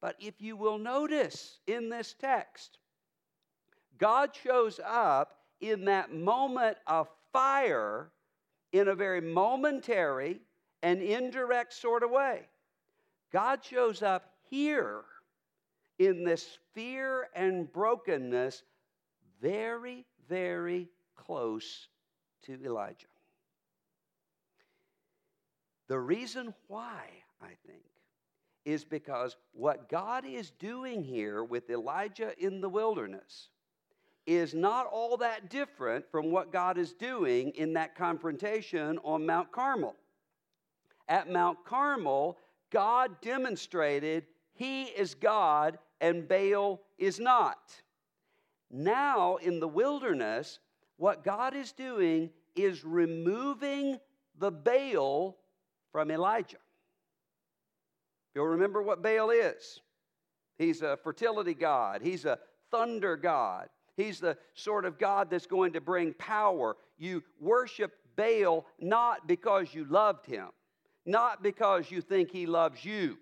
But 0.00 0.16
if 0.20 0.34
you 0.40 0.56
will 0.56 0.78
notice 0.78 1.58
in 1.66 1.88
this 1.88 2.14
text, 2.20 2.78
God 3.98 4.30
shows 4.36 4.78
up 4.84 5.38
in 5.60 5.86
that 5.86 6.12
moment 6.12 6.76
of 6.86 7.08
fire 7.32 8.10
in 8.72 8.88
a 8.88 8.94
very 8.94 9.22
momentary 9.22 10.42
and 10.82 11.00
indirect 11.00 11.72
sort 11.72 12.02
of 12.02 12.10
way. 12.10 12.42
God 13.32 13.64
shows 13.64 14.02
up 14.02 14.34
here 14.50 15.02
in 15.98 16.24
this 16.24 16.58
fear 16.74 17.28
and 17.34 17.72
brokenness 17.72 18.62
very, 19.40 20.04
very 20.28 20.88
close 21.16 21.88
to 22.46 22.64
Elijah. 22.64 23.06
The 25.88 25.98
reason 25.98 26.52
why, 26.66 27.04
I 27.40 27.50
think, 27.66 27.82
is 28.64 28.84
because 28.84 29.36
what 29.52 29.88
God 29.88 30.24
is 30.26 30.50
doing 30.50 31.04
here 31.04 31.44
with 31.44 31.70
Elijah 31.70 32.32
in 32.38 32.60
the 32.60 32.68
wilderness 32.68 33.50
is 34.26 34.54
not 34.54 34.86
all 34.86 35.16
that 35.18 35.48
different 35.50 36.04
from 36.10 36.32
what 36.32 36.52
God 36.52 36.76
is 36.76 36.92
doing 36.92 37.50
in 37.50 37.74
that 37.74 37.94
confrontation 37.94 38.98
on 39.04 39.24
Mount 39.24 39.52
Carmel. 39.52 39.94
At 41.08 41.30
Mount 41.30 41.64
Carmel, 41.64 42.36
God 42.70 43.20
demonstrated 43.20 44.24
he 44.52 44.84
is 44.84 45.14
God 45.14 45.78
and 46.00 46.26
Baal 46.26 46.80
is 46.98 47.20
not. 47.20 47.80
Now, 48.68 49.36
in 49.36 49.60
the 49.60 49.68
wilderness, 49.68 50.58
what 50.96 51.22
God 51.22 51.54
is 51.54 51.70
doing 51.70 52.30
is 52.56 52.84
removing 52.84 53.98
the 54.38 54.50
Baal 54.50 55.36
from 55.92 56.10
Elijah. 56.10 56.56
You'll 58.34 58.46
remember 58.46 58.82
what 58.82 59.02
Baal 59.02 59.30
is. 59.30 59.80
He's 60.58 60.82
a 60.82 60.96
fertility 60.96 61.54
god, 61.54 62.02
he's 62.02 62.24
a 62.24 62.38
thunder 62.70 63.16
god, 63.16 63.68
he's 63.96 64.20
the 64.20 64.36
sort 64.54 64.84
of 64.84 64.98
God 64.98 65.30
that's 65.30 65.46
going 65.46 65.72
to 65.74 65.80
bring 65.80 66.14
power. 66.14 66.76
You 66.98 67.22
worship 67.40 67.92
Baal 68.16 68.66
not 68.80 69.26
because 69.26 69.74
you 69.74 69.84
loved 69.84 70.26
him, 70.26 70.48
not 71.04 71.42
because 71.42 71.90
you 71.90 72.00
think 72.00 72.30
he 72.30 72.46
loves 72.46 72.84
you. 72.84 73.18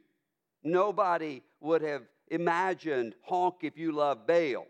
Nobody 0.63 1.43
would 1.61 1.83
have 1.83 2.03
imagined 2.29 3.15
honk 3.23 3.57
if 3.63 3.77
you 3.77 3.93
love 3.93 4.27
Baal 4.27 4.67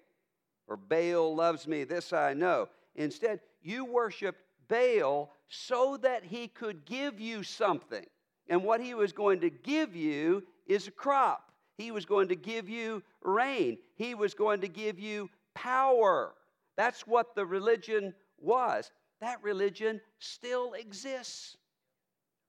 or 0.67 0.77
Baal 0.77 1.35
loves 1.35 1.67
me, 1.67 1.85
this 1.85 2.13
I 2.13 2.35
know. 2.35 2.69
Instead, 2.97 3.41
you 3.63 3.85
worshiped 3.85 4.41
Baal 4.69 5.31
so 5.49 5.97
that 5.99 6.25
he 6.25 6.49
could 6.49 6.85
give 6.85 7.21
you 7.21 7.43
something. 7.43 8.05
And 8.49 8.63
what 8.65 8.81
he 8.81 8.95
was 8.95 9.13
going 9.13 9.41
to 9.41 9.51
give 9.51 9.95
you 9.97 10.43
is 10.67 10.89
a 10.89 10.91
crop. 10.91 11.53
He 11.77 11.91
was 11.91 12.05
going 12.05 12.29
to 12.29 12.37
give 12.37 12.69
you 12.69 13.03
rain. 13.23 13.79
He 13.97 14.15
was 14.15 14.35
going 14.35 14.61
to 14.61 14.69
give 14.69 14.99
you 14.99 15.31
power. 15.55 16.35
That's 16.77 17.07
what 17.07 17.35
the 17.35 17.47
religion 17.47 18.15
was. 18.39 18.91
That 19.21 19.43
religion 19.43 20.01
still 20.19 20.75
exists 20.75 21.57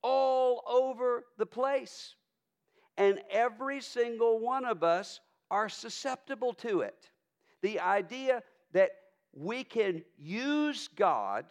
all 0.01 0.63
over 0.67 1.25
the 1.38 1.45
place. 1.45 2.15
And 2.98 3.19
every 3.31 3.81
single 3.81 4.39
one 4.39 4.65
of 4.65 4.84
us 4.84 5.19
are 5.50 5.69
susceptible 5.69 6.53
to 6.53 6.81
it. 6.81 7.10
The 7.62 7.79
idea 7.79 8.43
that 8.74 8.91
we 9.34 9.63
can 9.63 10.03
use 10.17 10.88
God 10.95 11.45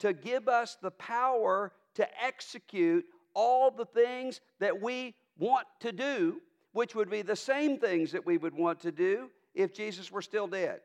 to 0.00 0.12
give 0.12 0.48
us 0.48 0.76
the 0.80 0.90
power 0.90 1.72
to 1.94 2.08
execute 2.22 3.04
all 3.34 3.70
the 3.70 3.86
things 3.86 4.40
that 4.60 4.80
we 4.80 5.14
want 5.38 5.66
to 5.80 5.92
do, 5.92 6.40
which 6.72 6.94
would 6.94 7.10
be 7.10 7.22
the 7.22 7.36
same 7.36 7.78
things 7.78 8.12
that 8.12 8.24
we 8.24 8.36
would 8.36 8.54
want 8.54 8.80
to 8.80 8.92
do 8.92 9.30
if 9.54 9.72
Jesus 9.72 10.10
were 10.10 10.22
still 10.22 10.46
dead. 10.46 10.80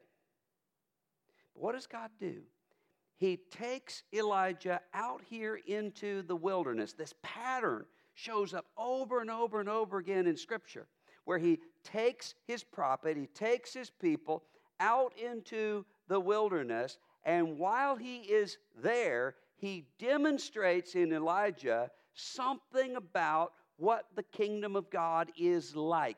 But 1.54 1.64
what 1.64 1.76
does 1.76 1.88
God 1.88 2.10
do? 2.20 2.42
He 3.18 3.38
takes 3.52 4.04
Elijah 4.14 4.80
out 4.94 5.22
here 5.30 5.60
into 5.68 6.22
the 6.24 6.36
wilderness. 6.36 6.94
This 6.94 7.14
pattern 7.22 7.86
shows 8.14 8.54
up 8.54 8.66
over 8.78 9.20
and 9.20 9.30
over 9.30 9.60
and 9.60 9.70
over 9.70 9.98
again 9.98 10.26
in 10.26 10.38
Scripture, 10.38 10.88
where 11.26 11.38
he 11.38 11.60
takes 11.84 12.36
his 12.48 12.64
prophet, 12.64 13.18
he 13.18 13.28
takes 13.28 13.74
his 13.74 13.90
people 13.90 14.44
out 14.80 15.14
into 15.18 15.86
the 16.08 16.20
wilderness, 16.20 16.98
and 17.24 17.58
while 17.60 17.96
he 17.96 18.18
is 18.18 18.58
there, 18.82 19.36
he 19.58 19.88
demonstrates 20.00 20.96
in 20.96 21.12
Elijah 21.12 21.92
something 22.14 22.96
about 22.96 23.54
what 23.78 24.06
the 24.16 24.24
kingdom 24.24 24.76
of 24.76 24.90
God 24.90 25.32
is 25.38 25.76
like. 25.76 26.18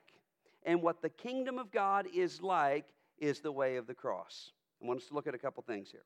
And 0.64 0.82
what 0.82 1.02
the 1.02 1.10
kingdom 1.10 1.58
of 1.58 1.72
God 1.72 2.08
is 2.14 2.42
like 2.42 2.86
is 3.18 3.40
the 3.40 3.52
way 3.52 3.78
of 3.78 3.88
the 3.88 3.96
cross. 3.96 4.52
I 4.82 4.88
want 4.88 5.02
us 5.02 5.08
to 5.08 5.14
look 5.14 5.28
at 5.28 5.36
a 5.36 5.40
couple 5.40 5.64
things 5.64 5.90
here. 5.92 6.06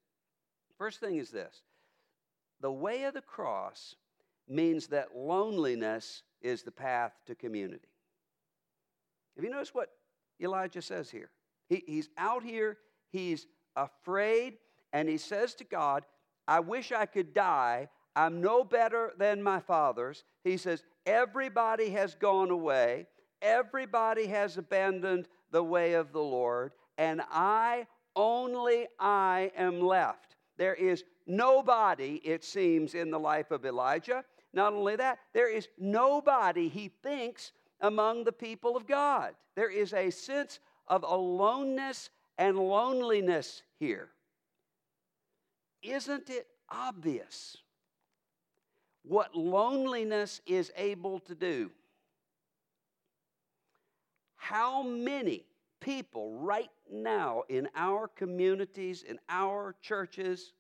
First 0.78 1.00
thing 1.00 1.18
is 1.18 1.30
this 1.30 1.62
the 2.62 2.72
way 2.72 3.04
of 3.04 3.14
the 3.14 3.22
cross 3.22 3.96
means 4.48 4.88
that 4.88 5.16
loneliness 5.16 6.24
is 6.42 6.64
the 6.64 6.72
path 6.72 7.14
to 7.26 7.36
community. 7.36 7.90
Have 9.36 9.44
you 9.44 9.50
noticed 9.50 9.76
what 9.76 9.90
Elijah 10.42 10.82
says 10.82 11.10
here? 11.10 11.32
He, 11.68 11.84
he's 11.86 12.10
out 12.18 12.44
here, 12.44 12.78
he's 13.12 13.48
afraid, 13.76 14.58
and 14.96 15.10
he 15.10 15.18
says 15.18 15.54
to 15.56 15.66
God, 15.66 16.06
I 16.48 16.62
wish 16.62 16.94
I 16.94 17.06
could 17.06 17.34
die. 17.34 17.90
I'm 18.16 18.40
no 18.40 18.64
better 18.64 19.12
than 19.18 19.44
my 19.44 19.60
fathers. 19.60 20.24
He 20.46 20.56
says, 20.56 20.86
Everybody 21.06 21.90
has 21.90 22.16
gone 22.16 22.50
away, 22.50 23.06
everybody 23.42 24.26
has 24.28 24.58
abandoned 24.58 25.28
the 25.52 25.62
way 25.62 25.96
of 25.96 26.14
the 26.14 26.22
Lord, 26.22 26.72
and 26.98 27.22
I, 27.30 27.88
only 28.16 28.88
I, 28.98 29.52
am 29.58 29.82
left. 29.82 30.38
There 30.58 30.76
is 30.76 31.04
nobody, 31.28 32.22
it 32.24 32.46
seems, 32.46 32.96
in 32.96 33.12
the 33.12 33.20
life 33.20 33.52
of 33.52 33.66
Elijah. 33.66 34.24
Not 34.54 34.72
only 34.72 34.96
that, 34.96 35.20
there 35.34 35.52
is 35.52 35.68
nobody, 35.78 36.70
he 36.70 36.90
thinks, 37.04 37.52
among 37.82 38.24
the 38.24 38.32
people 38.32 38.78
of 38.78 38.88
God. 38.88 39.36
There 39.58 39.70
is 39.70 39.94
a 39.94 40.10
sense 40.10 40.62
of 40.88 41.04
aloneness 41.04 42.10
and 42.38 42.58
loneliness 42.58 43.62
here. 43.78 44.12
Isn't 45.86 46.30
it 46.30 46.48
obvious 46.70 47.58
what 49.04 49.36
loneliness 49.36 50.42
is 50.48 50.72
able 50.76 51.20
to 51.22 51.36
do? 51.36 51.70
How 54.36 54.82
many 54.82 55.46
people 55.80 56.38
right 56.40 56.72
now 56.92 57.44
in 57.50 57.70
our 57.76 58.08
communities, 58.08 59.04
in 59.04 59.20
our 59.30 59.76
churches, 59.82 60.54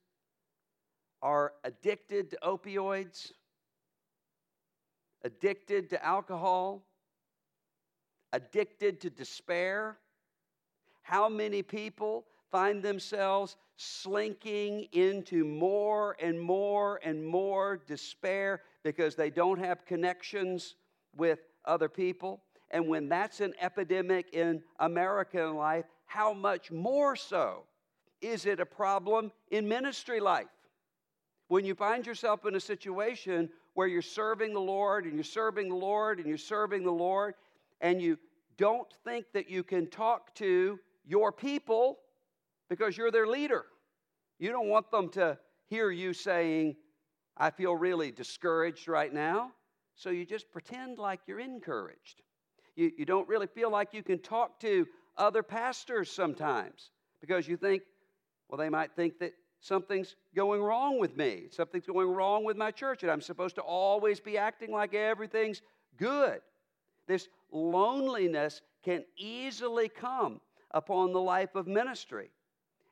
are 1.22 1.54
addicted 1.64 2.30
to 2.30 2.38
opioids, 2.44 3.32
addicted 5.24 5.90
to 5.90 6.06
alcohol, 6.06 6.86
addicted 8.32 9.02
to 9.02 9.10
despair? 9.10 9.98
How 11.02 11.30
many 11.30 11.64
people 11.64 12.26
find 12.56 12.82
themselves 12.82 13.58
slinking 13.76 14.88
into 14.94 15.44
more 15.44 16.16
and 16.22 16.40
more 16.40 17.02
and 17.04 17.22
more 17.22 17.82
despair 17.86 18.62
because 18.82 19.14
they 19.14 19.30
don't 19.30 19.60
have 19.60 19.86
connections 19.86 20.76
with 21.18 21.40
other 21.66 21.90
people? 21.90 22.40
And 22.72 22.88
when 22.88 23.10
that's 23.10 23.42
an 23.42 23.54
epidemic 23.60 24.34
in 24.34 24.64
American 24.80 25.58
life, 25.58 25.84
how 26.06 26.32
much 26.32 26.72
more 26.72 27.18
so 27.18 27.64
is 28.22 28.46
it 28.46 28.62
a 28.62 28.66
problem 28.66 29.34
in 29.52 29.68
ministry 29.68 30.22
life? 30.22 30.48
When 31.50 31.66
you 31.66 31.76
find 31.76 32.08
yourself 32.08 32.46
in 32.46 32.56
a 32.56 32.62
situation 32.62 33.50
where 33.74 33.88
you're 33.88 34.02
serving 34.02 34.54
the 34.54 34.62
Lord 34.62 35.04
and 35.04 35.16
you're 35.16 35.26
serving 35.26 35.68
the 35.68 35.76
Lord 35.76 36.20
and 36.20 36.28
you're 36.30 36.38
serving 36.38 36.84
the 36.84 36.90
Lord, 36.90 37.34
and 37.82 38.02
you 38.02 38.18
don't 38.56 38.88
think 39.04 39.26
that 39.34 39.50
you 39.50 39.62
can 39.62 39.88
talk 39.88 40.34
to 40.36 40.80
your 41.06 41.34
people 41.34 42.00
because 42.70 42.98
you're 42.98 43.12
their 43.12 43.28
leader. 43.28 43.66
You 44.40 44.52
don't 44.52 44.68
want 44.68 44.92
them 44.92 45.10
to 45.10 45.38
hear 45.68 45.92
you 45.92 46.14
saying, 46.14 46.76
I 47.38 47.50
feel 47.50 47.76
really 47.76 48.12
discouraged 48.12 48.88
right 48.88 49.14
now. 49.14 49.52
So 49.96 50.10
you 50.10 50.26
just 50.26 50.52
pretend 50.52 51.00
like 51.00 51.22
you're 51.26 51.40
encouraged. 51.40 52.22
You, 52.76 52.92
you 52.98 53.06
don't 53.06 53.28
really 53.28 53.48
feel 53.48 53.72
like 53.72 53.94
you 53.94 54.04
can 54.04 54.20
talk 54.20 54.60
to 54.62 54.86
other 55.18 55.44
pastors 55.44 56.12
sometimes 56.12 56.92
because 57.22 57.48
you 57.48 57.56
think, 57.56 57.84
well, 58.50 58.58
they 58.58 58.70
might 58.70 58.92
think 58.96 59.20
that 59.20 59.34
something's 59.62 60.16
going 60.36 60.62
wrong 60.62 61.00
with 61.00 61.16
me, 61.16 61.46
something's 61.50 61.86
going 61.86 62.10
wrong 62.10 62.44
with 62.44 62.58
my 62.58 62.72
church, 62.72 63.04
and 63.04 63.12
I'm 63.12 63.22
supposed 63.22 63.56
to 63.56 63.62
always 63.62 64.20
be 64.20 64.38
acting 64.38 64.72
like 64.72 64.94
everything's 64.94 65.62
good. 65.98 66.42
This 67.08 67.28
loneliness 67.52 68.62
can 68.84 69.04
easily 69.18 69.90
come 69.90 70.42
upon 70.72 71.14
the 71.14 71.22
life 71.22 71.56
of 71.56 71.68
ministry. 71.68 72.30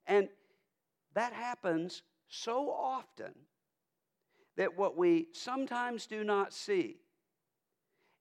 And 0.07 0.29
that 1.13 1.33
happens 1.33 2.03
so 2.27 2.69
often 2.71 3.33
that 4.57 4.77
what 4.77 4.97
we 4.97 5.27
sometimes 5.31 6.05
do 6.05 6.23
not 6.23 6.53
see 6.53 6.97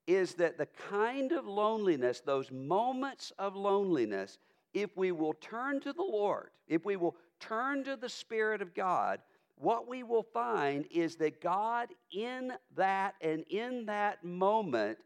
is 0.06 0.34
that 0.34 0.58
the 0.58 0.66
kind 0.66 1.32
of 1.32 1.46
loneliness, 1.46 2.20
those 2.20 2.50
moments 2.50 3.32
of 3.38 3.54
loneliness, 3.54 4.38
if 4.74 4.96
we 4.96 5.12
will 5.12 5.34
turn 5.34 5.80
to 5.80 5.92
the 5.92 6.02
Lord, 6.02 6.50
if 6.66 6.84
we 6.84 6.96
will 6.96 7.16
turn 7.38 7.84
to 7.84 7.96
the 7.96 8.08
Spirit 8.08 8.62
of 8.62 8.74
God, 8.74 9.20
what 9.56 9.86
we 9.86 10.02
will 10.02 10.24
find 10.24 10.86
is 10.90 11.16
that 11.16 11.40
God, 11.40 11.88
in 12.10 12.52
that 12.76 13.14
and 13.20 13.44
in 13.48 13.86
that 13.86 14.24
moment, 14.24 14.98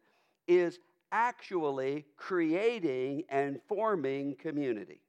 is 0.47 0.79
actually 1.13 2.07
creating 2.17 3.25
and 3.29 3.61
forming 3.69 4.35
community. 4.37 5.01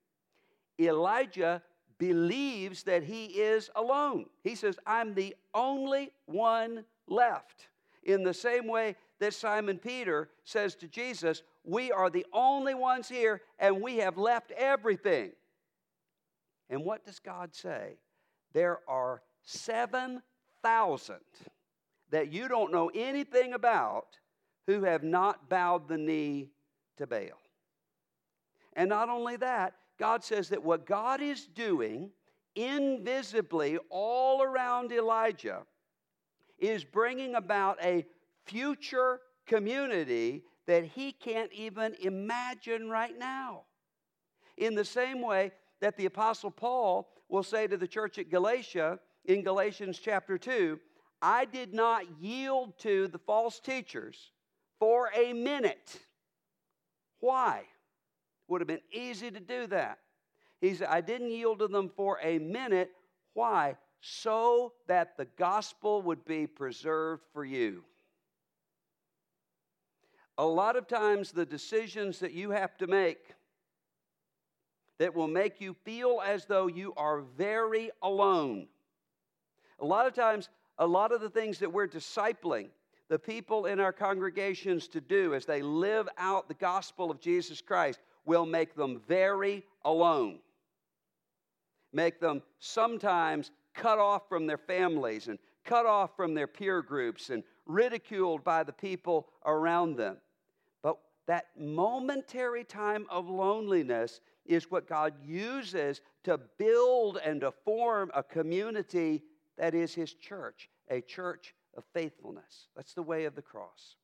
Elijah 0.80 1.62
believes 1.98 2.84
that 2.84 3.04
he 3.04 3.26
is 3.26 3.70
alone. 3.76 4.26
He 4.44 4.56
says, 4.56 4.78
I'm 4.86 5.14
the 5.14 5.36
only 5.54 6.12
one 6.26 6.86
left. 7.08 7.68
In 8.04 8.24
the 8.24 8.34
same 8.34 8.68
way 8.68 8.96
that 9.20 9.34
Simon 9.34 9.80
Peter 9.80 10.30
says 10.44 10.76
to 10.76 10.88
Jesus, 10.88 11.44
We 11.64 11.92
are 11.92 12.10
the 12.10 12.26
only 12.32 12.76
ones 12.76 13.10
here 13.10 13.42
and 13.60 13.82
we 13.82 13.98
have 13.98 14.18
left 14.18 14.52
everything. 14.52 15.32
And 16.70 16.84
what 16.84 17.06
does 17.06 17.20
God 17.20 17.56
say? 17.56 17.98
There 18.54 18.80
are 18.88 19.22
7,000 19.44 21.16
that 22.12 22.32
you 22.32 22.48
don't 22.48 22.72
know 22.72 22.92
anything 22.94 23.54
about 23.54 24.18
who 24.68 24.84
have 24.84 25.04
not 25.04 25.50
bowed 25.50 25.88
the 25.88 25.98
knee 25.98 26.50
to 26.98 27.08
Baal. 27.08 27.42
And 28.74 28.90
not 28.90 29.10
only 29.10 29.38
that, 29.38 29.74
God 30.00 30.24
says 30.24 30.50
that 30.50 30.64
what 30.64 30.86
God 30.86 31.22
is 31.22 31.48
doing 31.48 32.12
invisibly 32.56 33.78
all 33.90 34.42
around 34.42 34.92
Elijah 34.92 35.64
is 36.60 36.84
bringing 36.84 37.36
about 37.36 37.78
a 37.84 38.06
future 38.46 39.22
community 39.46 40.44
that 40.66 40.84
he 40.84 41.12
can't 41.12 41.52
even 41.54 41.96
imagine 42.02 42.90
right 42.90 43.18
now. 43.18 43.64
In 44.58 44.76
the 44.76 44.86
same 44.86 45.22
way 45.22 45.52
that 45.82 45.98
the 45.98 46.06
Apostle 46.06 46.52
Paul 46.52 47.10
will 47.30 47.44
say 47.44 47.68
to 47.68 47.78
the 47.78 47.88
church 47.88 48.18
at 48.18 48.30
Galatia 48.30 49.00
in 49.26 49.44
Galatians 49.44 50.00
chapter 50.00 50.38
2 50.38 50.80
I 51.22 51.46
did 51.46 51.74
not 51.74 52.04
yield 52.22 52.78
to 52.80 53.08
the 53.08 53.18
false 53.18 53.60
teachers 53.60 54.32
for 54.80 55.10
a 55.16 55.34
minute. 55.34 56.00
Why? 57.20 57.64
Would 58.48 58.62
have 58.62 58.68
been 58.68 58.80
easy 58.92 59.30
to 59.32 59.40
do 59.40 59.68
that. 59.68 60.00
He 60.62 60.74
said, 60.74 60.88
I 60.88 61.02
didn't 61.02 61.32
yield 61.32 61.60
to 61.60 61.68
them 61.68 61.90
for 61.96 62.20
a 62.22 62.40
minute. 62.40 62.92
Why? 63.34 63.76
So 64.02 64.74
that 64.88 65.18
the 65.18 65.26
gospel 65.38 66.02
would 66.04 66.26
be 66.26 66.48
preserved 66.48 67.24
for 67.34 67.46
you. 67.46 67.84
A 70.38 70.46
lot 70.46 70.76
of 70.76 70.88
times, 70.88 71.32
the 71.32 71.46
decisions 71.46 72.20
that 72.20 72.32
you 72.32 72.52
have 72.52 72.78
to 72.78 72.88
make 72.88 73.34
that 75.00 75.16
will 75.16 75.28
make 75.28 75.62
you 75.62 75.76
feel 75.84 76.22
as 76.26 76.46
though 76.46 76.68
you 76.68 76.94
are 76.96 77.22
very 77.38 77.92
alone. 78.02 78.68
A 79.80 79.86
lot 79.86 80.08
of 80.08 80.14
times, 80.14 80.50
a 80.80 80.88
lot 80.88 81.12
of 81.12 81.22
the 81.22 81.30
things 81.30 81.60
that 81.60 81.72
we're 81.72 81.88
discipling 81.88 82.70
the 83.10 83.20
people 83.20 83.68
in 83.68 83.80
our 83.80 83.94
congregations 83.94 84.88
to 84.90 85.00
do 85.00 85.34
as 85.34 85.46
they 85.46 85.62
live 85.62 86.10
out 86.18 86.48
the 86.48 86.54
gospel 86.54 87.10
of 87.10 87.22
Jesus 87.22 87.62
Christ 87.62 88.00
will 88.28 88.46
make 88.46 88.76
them 88.76 89.02
very 89.08 89.64
alone. 89.84 90.40
Make 91.94 92.20
them 92.20 92.44
sometimes 92.60 93.50
cut 93.74 93.98
off 93.98 94.30
from 94.30 94.46
their 94.46 94.58
families 94.58 95.30
and 95.30 95.40
cut 95.64 95.86
off 95.86 96.16
from 96.16 96.34
their 96.34 96.48
peer 96.48 96.82
groups 96.82 97.30
and 97.30 97.44
ridiculed 97.66 98.44
by 98.44 98.64
the 98.64 98.74
people 98.74 99.28
around 99.46 99.96
them. 99.96 100.18
But 100.84 100.98
that 101.26 101.48
momentary 101.58 102.64
time 102.64 103.06
of 103.10 103.30
loneliness 103.30 104.20
is 104.46 104.70
what 104.70 104.88
God 104.88 105.14
uses 105.24 106.02
to 106.24 106.40
build 106.58 107.20
and 107.24 107.42
to 107.42 107.52
form 107.64 108.12
a 108.14 108.24
community 108.24 109.24
that 109.58 109.74
is 109.74 109.94
His 109.94 110.14
church, 110.14 110.70
a 110.90 111.02
church 111.02 111.56
of 111.76 111.84
faithfulness. 111.94 112.68
That's 112.76 112.94
the 112.94 113.04
way 113.04 113.26
of 113.26 113.36
the 113.36 113.42
cross. 113.42 113.96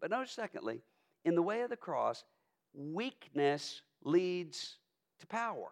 But 0.00 0.10
notice, 0.10 0.32
secondly, 0.32 0.80
in 1.24 1.34
the 1.34 1.42
way 1.42 1.62
of 1.62 1.70
the 1.70 1.76
cross, 1.76 2.24
weakness 2.74 3.82
leads 4.04 4.76
to 5.18 5.26
power. 5.26 5.68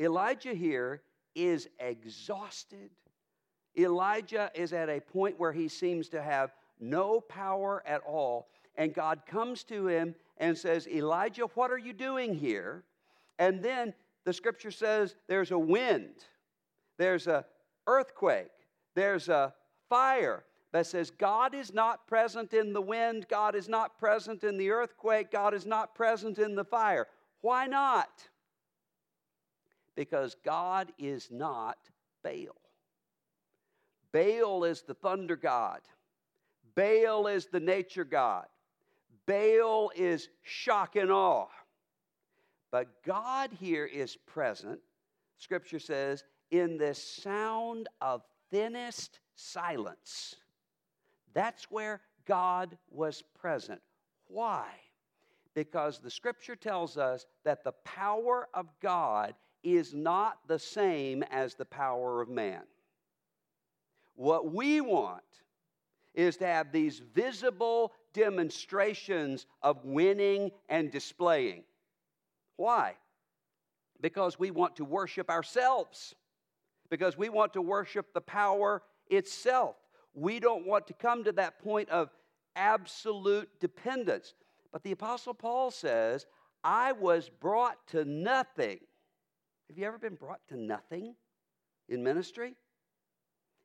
Elijah 0.00 0.54
here 0.54 1.02
is 1.34 1.68
exhausted. 1.78 2.90
Elijah 3.78 4.50
is 4.54 4.72
at 4.72 4.88
a 4.88 5.00
point 5.00 5.38
where 5.38 5.52
he 5.52 5.68
seems 5.68 6.08
to 6.10 6.22
have 6.22 6.52
no 6.80 7.20
power 7.20 7.82
at 7.86 8.02
all. 8.06 8.48
And 8.76 8.92
God 8.92 9.22
comes 9.26 9.64
to 9.64 9.86
him 9.86 10.14
and 10.38 10.56
says, 10.56 10.86
Elijah, 10.86 11.46
what 11.54 11.70
are 11.70 11.78
you 11.78 11.92
doing 11.92 12.34
here? 12.34 12.84
And 13.38 13.62
then 13.62 13.94
the 14.24 14.32
scripture 14.32 14.70
says 14.70 15.14
there's 15.28 15.50
a 15.50 15.58
wind, 15.58 16.24
there's 16.98 17.26
a 17.26 17.44
earthquake, 17.86 18.50
there's 18.94 19.28
a 19.28 19.54
fire 19.88 20.44
that 20.72 20.86
says 20.86 21.10
God 21.10 21.54
is 21.54 21.72
not 21.72 22.06
present 22.06 22.52
in 22.52 22.72
the 22.72 22.80
wind, 22.80 23.26
God 23.28 23.54
is 23.54 23.68
not 23.68 23.98
present 23.98 24.44
in 24.44 24.58
the 24.58 24.70
earthquake, 24.70 25.30
God 25.30 25.54
is 25.54 25.66
not 25.66 25.94
present 25.94 26.38
in 26.38 26.54
the 26.54 26.64
fire. 26.64 27.06
Why 27.40 27.66
not? 27.66 28.10
Because 29.94 30.36
God 30.44 30.92
is 30.98 31.28
not 31.30 31.78
Baal. 32.22 32.56
Baal 34.12 34.64
is 34.64 34.82
the 34.82 34.94
thunder 34.94 35.36
god. 35.36 35.80
Baal 36.74 37.26
is 37.26 37.46
the 37.46 37.60
nature 37.60 38.04
god. 38.04 38.46
Baal 39.26 39.90
is 39.94 40.28
shock 40.42 40.96
and 40.96 41.10
awe. 41.10 41.48
But 42.70 43.02
God 43.04 43.50
here 43.52 43.86
is 43.86 44.16
present, 44.16 44.80
Scripture 45.38 45.78
says, 45.78 46.24
in 46.50 46.78
the 46.78 46.94
sound 46.94 47.88
of 48.00 48.22
thinnest 48.50 49.20
silence. 49.34 50.36
That's 51.36 51.70
where 51.70 52.00
God 52.26 52.78
was 52.90 53.22
present. 53.38 53.82
Why? 54.26 54.64
Because 55.54 55.98
the 55.98 56.10
scripture 56.10 56.56
tells 56.56 56.96
us 56.96 57.26
that 57.44 57.62
the 57.62 57.74
power 57.84 58.48
of 58.54 58.70
God 58.80 59.34
is 59.62 59.92
not 59.92 60.38
the 60.48 60.58
same 60.58 61.22
as 61.24 61.54
the 61.54 61.66
power 61.66 62.22
of 62.22 62.30
man. 62.30 62.62
What 64.14 64.50
we 64.50 64.80
want 64.80 65.20
is 66.14 66.38
to 66.38 66.46
have 66.46 66.72
these 66.72 67.02
visible 67.14 67.92
demonstrations 68.14 69.44
of 69.62 69.84
winning 69.84 70.52
and 70.70 70.90
displaying. 70.90 71.64
Why? 72.56 72.94
Because 74.00 74.38
we 74.38 74.50
want 74.50 74.76
to 74.76 74.86
worship 74.86 75.28
ourselves 75.28 76.14
because 76.88 77.18
we 77.18 77.28
want 77.28 77.52
to 77.52 77.60
worship 77.60 78.14
the 78.14 78.22
power 78.22 78.82
itself. 79.10 79.76
We 80.16 80.40
don't 80.40 80.66
want 80.66 80.86
to 80.88 80.94
come 80.94 81.22
to 81.24 81.32
that 81.32 81.62
point 81.62 81.90
of 81.90 82.10
absolute 82.56 83.48
dependence. 83.60 84.32
But 84.72 84.82
the 84.82 84.92
Apostle 84.92 85.34
Paul 85.34 85.70
says, 85.70 86.26
I 86.64 86.92
was 86.92 87.28
brought 87.28 87.86
to 87.88 88.04
nothing. 88.04 88.80
Have 89.68 89.78
you 89.78 89.86
ever 89.86 89.98
been 89.98 90.14
brought 90.14 90.40
to 90.48 90.56
nothing 90.56 91.14
in 91.88 92.02
ministry? 92.02 92.54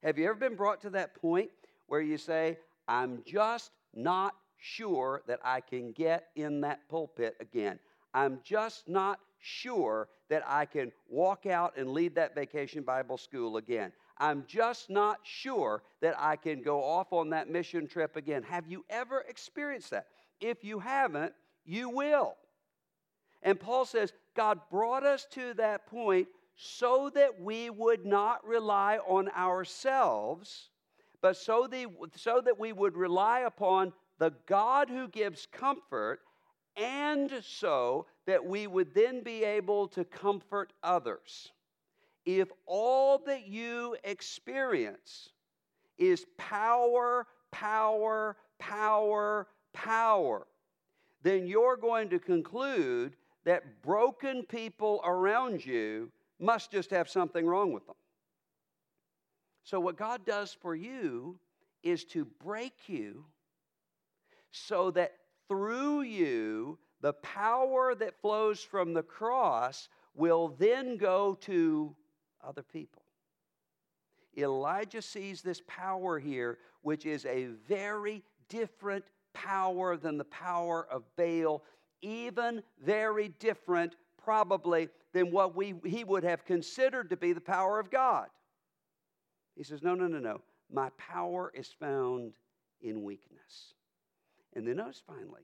Have 0.03 0.17
you 0.17 0.25
ever 0.25 0.35
been 0.35 0.55
brought 0.55 0.81
to 0.81 0.89
that 0.91 1.15
point 1.15 1.49
where 1.87 2.01
you 2.01 2.17
say, 2.17 2.57
I'm 2.87 3.23
just 3.25 3.71
not 3.93 4.33
sure 4.57 5.21
that 5.27 5.39
I 5.43 5.61
can 5.61 5.93
get 5.93 6.27
in 6.35 6.61
that 6.61 6.81
pulpit 6.89 7.37
again? 7.39 7.79
I'm 8.13 8.39
just 8.43 8.89
not 8.89 9.19
sure 9.39 10.09
that 10.29 10.43
I 10.45 10.65
can 10.65 10.91
walk 11.07 11.45
out 11.45 11.77
and 11.77 11.91
lead 11.91 12.15
that 12.15 12.35
vacation 12.35 12.83
Bible 12.83 13.17
school 13.17 13.57
again. 13.57 13.93
I'm 14.21 14.45
just 14.47 14.91
not 14.91 15.17
sure 15.23 15.81
that 16.01 16.13
I 16.17 16.35
can 16.35 16.61
go 16.61 16.83
off 16.83 17.11
on 17.11 17.31
that 17.31 17.49
mission 17.49 17.87
trip 17.87 18.15
again. 18.15 18.43
Have 18.43 18.67
you 18.67 18.85
ever 18.87 19.25
experienced 19.27 19.89
that? 19.89 20.05
If 20.39 20.63
you 20.63 20.77
haven't, 20.77 21.33
you 21.65 21.89
will. 21.89 22.35
And 23.41 23.59
Paul 23.59 23.83
says, 23.83 24.13
God 24.35 24.59
brought 24.69 25.03
us 25.03 25.25
to 25.31 25.55
that 25.55 25.87
point 25.87 26.27
so 26.55 27.09
that 27.15 27.41
we 27.41 27.71
would 27.71 28.05
not 28.05 28.45
rely 28.45 28.99
on 29.07 29.29
ourselves, 29.29 30.69
but 31.19 31.35
so, 31.35 31.65
the, 31.65 31.87
so 32.15 32.41
that 32.45 32.59
we 32.59 32.73
would 32.73 32.95
rely 32.95 33.39
upon 33.39 33.91
the 34.19 34.33
God 34.45 34.87
who 34.87 35.07
gives 35.07 35.47
comfort, 35.51 36.19
and 36.77 37.33
so 37.41 38.05
that 38.27 38.45
we 38.45 38.67
would 38.67 38.93
then 38.93 39.23
be 39.23 39.43
able 39.43 39.87
to 39.87 40.05
comfort 40.05 40.73
others. 40.83 41.51
If 42.25 42.49
all 42.65 43.17
that 43.25 43.47
you 43.47 43.97
experience 44.03 45.29
is 45.97 46.25
power, 46.37 47.27
power, 47.51 48.37
power, 48.59 49.47
power, 49.73 50.47
then 51.23 51.47
you're 51.47 51.77
going 51.77 52.09
to 52.09 52.19
conclude 52.19 53.15
that 53.43 53.81
broken 53.81 54.43
people 54.43 55.01
around 55.03 55.65
you 55.65 56.11
must 56.39 56.71
just 56.71 56.89
have 56.91 57.09
something 57.09 57.45
wrong 57.45 57.71
with 57.71 57.85
them. 57.85 57.95
So, 59.63 59.79
what 59.79 59.97
God 59.97 60.25
does 60.25 60.53
for 60.53 60.75
you 60.75 61.39
is 61.83 62.03
to 62.05 62.25
break 62.43 62.73
you 62.87 63.25
so 64.51 64.91
that 64.91 65.13
through 65.47 66.01
you, 66.01 66.77
the 67.01 67.13
power 67.13 67.95
that 67.95 68.21
flows 68.21 68.61
from 68.61 68.93
the 68.93 69.03
cross 69.03 69.89
will 70.15 70.55
then 70.59 70.97
go 70.97 71.35
to 71.41 71.95
other 72.47 72.63
people. 72.63 73.03
Elijah 74.37 75.01
sees 75.01 75.41
this 75.41 75.61
power 75.67 76.19
here, 76.19 76.59
which 76.81 77.05
is 77.05 77.25
a 77.25 77.47
very 77.67 78.23
different 78.49 79.03
power 79.33 79.97
than 79.97 80.17
the 80.17 80.25
power 80.25 80.87
of 80.89 81.03
Baal, 81.15 81.63
even 82.01 82.63
very 82.83 83.29
different, 83.39 83.95
probably, 84.23 84.89
than 85.13 85.31
what 85.31 85.55
we, 85.55 85.75
he 85.85 86.03
would 86.03 86.23
have 86.23 86.45
considered 86.45 87.09
to 87.09 87.17
be 87.17 87.33
the 87.33 87.41
power 87.41 87.79
of 87.79 87.91
God. 87.91 88.27
He 89.55 89.63
says, 89.63 89.81
No, 89.81 89.95
no, 89.95 90.07
no, 90.07 90.19
no. 90.19 90.41
My 90.71 90.89
power 90.97 91.51
is 91.53 91.67
found 91.79 92.31
in 92.81 93.03
weakness. 93.03 93.73
And 94.55 94.67
then 94.67 94.77
notice 94.77 95.01
finally, 95.05 95.43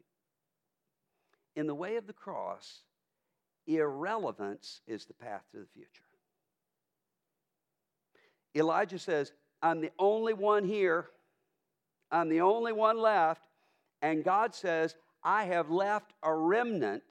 in 1.55 1.67
the 1.67 1.75
way 1.75 1.97
of 1.97 2.07
the 2.07 2.13
cross, 2.13 2.83
irrelevance 3.67 4.81
is 4.87 5.05
the 5.05 5.13
path 5.13 5.43
to 5.51 5.59
the 5.59 5.67
future. 5.73 6.06
Elijah 8.57 8.99
says, 8.99 9.33
I'm 9.61 9.81
the 9.81 9.91
only 9.99 10.33
one 10.33 10.65
here. 10.65 11.07
I'm 12.11 12.29
the 12.29 12.41
only 12.41 12.71
one 12.71 12.97
left. 12.97 13.41
And 14.01 14.23
God 14.23 14.53
says, 14.53 14.95
I 15.23 15.45
have 15.45 15.69
left 15.69 16.13
a 16.23 16.33
remnant. 16.33 17.03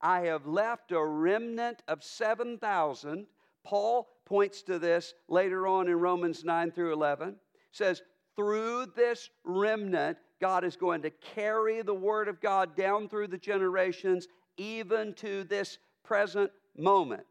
I 0.00 0.20
have 0.20 0.46
left 0.46 0.92
a 0.92 1.04
remnant 1.04 1.82
of 1.86 2.02
7,000. 2.02 3.26
Paul 3.64 4.08
points 4.24 4.62
to 4.62 4.78
this 4.78 5.14
later 5.28 5.66
on 5.66 5.88
in 5.88 6.00
Romans 6.00 6.44
9 6.44 6.72
through 6.72 6.92
11. 6.92 7.36
Says, 7.70 8.02
through 8.34 8.86
this 8.96 9.30
remnant, 9.44 10.18
God 10.40 10.64
is 10.64 10.76
going 10.76 11.02
to 11.02 11.10
carry 11.10 11.82
the 11.82 11.94
word 11.94 12.28
of 12.28 12.40
God 12.40 12.74
down 12.74 13.08
through 13.08 13.28
the 13.28 13.38
generations, 13.38 14.26
even 14.56 15.14
to 15.14 15.44
this 15.44 15.78
present 16.02 16.50
moment. 16.76 17.26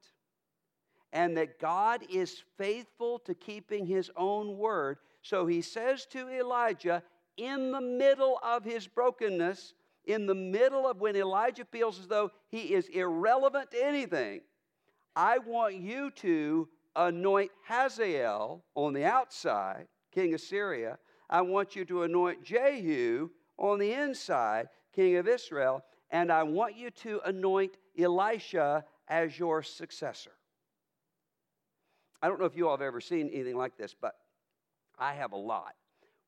And 1.14 1.36
that 1.38 1.60
God 1.60 2.04
is 2.10 2.44
faithful 2.58 3.20
to 3.20 3.34
keeping 3.34 3.86
his 3.86 4.10
own 4.16 4.58
word. 4.58 4.98
So 5.22 5.46
he 5.46 5.62
says 5.62 6.06
to 6.08 6.30
Elijah, 6.30 7.04
in 7.38 7.72
the 7.72 7.82
middle 7.82 8.40
of 8.44 8.64
his 8.64 8.88
brokenness, 8.88 9.74
in 10.06 10.26
the 10.26 10.36
middle 10.36 10.88
of 10.88 11.00
when 11.00 11.16
Elijah 11.16 11.66
feels 11.66 12.00
as 12.00 12.08
though 12.08 12.32
he 12.50 12.74
is 12.74 12.88
irrelevant 12.88 13.72
to 13.72 13.86
anything, 13.86 14.42
I 15.16 15.38
want 15.40 15.76
you 15.76 16.12
to 16.12 16.68
anoint 16.96 17.52
Hazael 17.68 18.64
on 18.76 18.94
the 18.94 19.06
outside, 19.06 19.88
king 20.12 20.34
of 20.34 20.42
Syria. 20.42 20.98
I 21.30 21.42
want 21.42 21.76
you 21.76 21.86
to 21.86 22.04
anoint 22.04 22.44
Jehu 22.44 23.30
on 23.58 23.80
the 23.80 23.94
inside, 23.94 24.70
king 24.94 25.18
of 25.18 25.28
Israel. 25.28 25.84
And 26.10 26.32
I 26.32 26.44
want 26.44 26.76
you 26.76 26.90
to 26.92 27.22
anoint 27.26 27.78
Elisha 27.98 28.84
as 29.08 29.38
your 29.38 29.64
successor. 29.64 30.32
I 32.22 32.28
don't 32.28 32.40
know 32.40 32.46
if 32.46 32.56
you 32.56 32.68
all 32.68 32.78
have 32.78 32.82
ever 32.82 33.02
seen 33.02 33.30
anything 33.30 33.58
like 33.58 33.78
this, 33.78 33.96
but 34.00 34.16
I 35.00 35.14
have 35.14 35.32
a 35.32 35.38
lot 35.38 35.76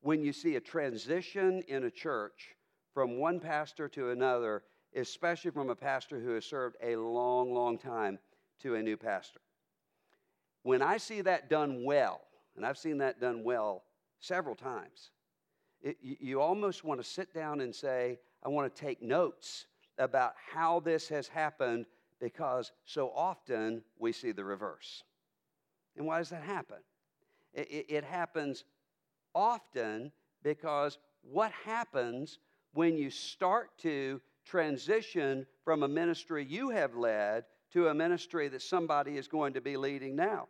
when 0.00 0.22
you 0.22 0.32
see 0.32 0.56
a 0.56 0.60
transition 0.60 1.62
in 1.68 1.84
a 1.84 1.90
church 1.90 2.56
from 2.92 3.18
one 3.18 3.40
pastor 3.40 3.88
to 3.88 4.10
another, 4.10 4.62
especially 4.94 5.50
from 5.50 5.70
a 5.70 5.76
pastor 5.76 6.20
who 6.20 6.34
has 6.34 6.44
served 6.44 6.76
a 6.82 6.96
long, 6.96 7.54
long 7.54 7.78
time 7.78 8.18
to 8.60 8.74
a 8.74 8.82
new 8.82 8.96
pastor. 8.96 9.40
When 10.62 10.82
I 10.82 10.96
see 10.96 11.20
that 11.22 11.48
done 11.48 11.84
well, 11.84 12.22
and 12.56 12.66
I've 12.66 12.78
seen 12.78 12.98
that 12.98 13.20
done 13.20 13.44
well 13.44 13.84
several 14.20 14.54
times, 14.54 15.10
it, 15.80 15.96
you, 16.02 16.16
you 16.20 16.40
almost 16.40 16.84
want 16.84 17.00
to 17.00 17.08
sit 17.08 17.32
down 17.32 17.60
and 17.60 17.74
say, 17.74 18.18
I 18.42 18.48
want 18.48 18.74
to 18.74 18.80
take 18.82 19.02
notes 19.02 19.66
about 19.98 20.34
how 20.52 20.80
this 20.80 21.08
has 21.08 21.28
happened 21.28 21.86
because 22.20 22.72
so 22.84 23.10
often 23.14 23.82
we 23.98 24.12
see 24.12 24.32
the 24.32 24.44
reverse. 24.44 25.02
And 25.96 26.06
why 26.06 26.18
does 26.18 26.30
that 26.30 26.42
happen? 26.42 26.78
It, 27.52 27.68
it, 27.70 27.86
it 27.88 28.04
happens 28.04 28.64
often 29.34 30.12
because 30.42 30.98
what 31.22 31.52
happens 31.64 32.38
when 32.72 32.96
you 32.96 33.10
start 33.10 33.70
to 33.78 34.20
transition 34.44 35.46
from 35.64 35.82
a 35.82 35.88
ministry 35.88 36.44
you 36.44 36.70
have 36.70 36.94
led 36.94 37.44
to 37.72 37.88
a 37.88 37.94
ministry 37.94 38.48
that 38.48 38.62
somebody 38.62 39.16
is 39.16 39.28
going 39.28 39.54
to 39.54 39.60
be 39.60 39.76
leading 39.76 40.16
now? 40.16 40.48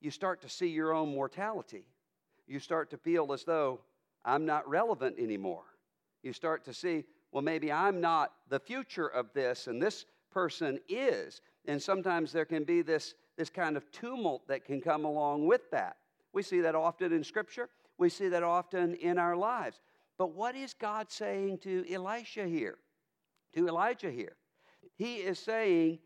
You 0.00 0.10
start 0.10 0.40
to 0.42 0.48
see 0.48 0.68
your 0.68 0.92
own 0.92 1.08
mortality. 1.08 1.84
You 2.46 2.60
start 2.60 2.90
to 2.90 2.96
feel 2.96 3.32
as 3.32 3.44
though 3.44 3.80
I'm 4.24 4.46
not 4.46 4.68
relevant 4.68 5.18
anymore. 5.18 5.64
You 6.22 6.32
start 6.32 6.64
to 6.64 6.74
see, 6.74 7.04
well, 7.32 7.42
maybe 7.42 7.70
I'm 7.70 8.00
not 8.00 8.32
the 8.48 8.60
future 8.60 9.06
of 9.06 9.32
this, 9.32 9.66
and 9.66 9.80
this 9.80 10.04
person 10.30 10.78
is. 10.88 11.40
And 11.66 11.80
sometimes 11.82 12.32
there 12.32 12.44
can 12.44 12.64
be 12.64 12.82
this, 12.82 13.14
this 13.36 13.50
kind 13.50 13.76
of 13.76 13.90
tumult 13.92 14.46
that 14.48 14.64
can 14.64 14.80
come 14.80 15.04
along 15.04 15.46
with 15.46 15.70
that. 15.70 15.96
We 16.32 16.42
see 16.42 16.60
that 16.60 16.74
often 16.74 17.12
in 17.12 17.24
Scripture. 17.24 17.68
We 17.98 18.08
see 18.08 18.28
that 18.28 18.42
often 18.42 18.94
in 18.94 19.18
our 19.18 19.36
lives. 19.36 19.80
But 20.18 20.34
what 20.34 20.54
is 20.54 20.74
God 20.74 21.10
saying 21.10 21.58
to 21.58 21.84
Elisha 21.92 22.46
here? 22.46 22.78
To 23.54 23.68
Elijah 23.68 24.10
here? 24.10 24.36
He 24.96 25.16
is 25.16 25.38
saying, 25.38 25.98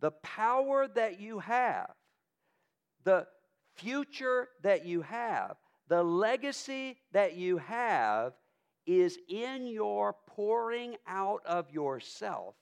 the 0.00 0.10
power 0.10 0.88
that 0.88 1.20
you 1.20 1.38
have, 1.38 1.90
the 3.04 3.26
future 3.74 4.48
that 4.62 4.84
you 4.84 5.02
have, 5.02 5.56
the 5.88 6.02
legacy 6.02 6.96
that 7.12 7.34
you 7.34 7.58
have 7.58 8.32
is 8.86 9.18
in 9.28 9.66
your 9.66 10.14
pouring 10.26 10.96
out 11.06 11.40
of 11.46 11.70
yourself. 11.70 12.54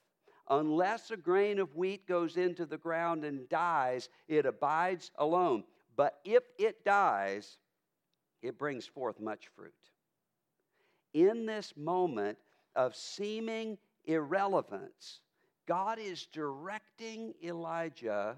Unless 0.59 1.09
a 1.09 1.17
grain 1.17 1.57
of 1.57 1.75
wheat 1.75 2.07
goes 2.07 2.37
into 2.37 2.67
the 2.67 2.77
ground 2.77 3.25
and 3.25 3.49
dies, 3.49 4.09
it 4.27 4.45
abides 4.45 5.09
alone. 5.17 5.63
But 5.95 6.19
if 6.23 6.43
it 6.59 6.85
dies, 6.85 7.57
it 8.43 8.59
brings 8.59 8.85
forth 8.85 9.19
much 9.19 9.47
fruit. 9.55 9.73
In 11.15 11.47
this 11.47 11.73
moment 11.75 12.37
of 12.75 12.95
seeming 12.95 13.79
irrelevance, 14.05 15.21
God 15.67 15.97
is 15.97 16.27
directing 16.27 17.33
Elijah 17.43 18.35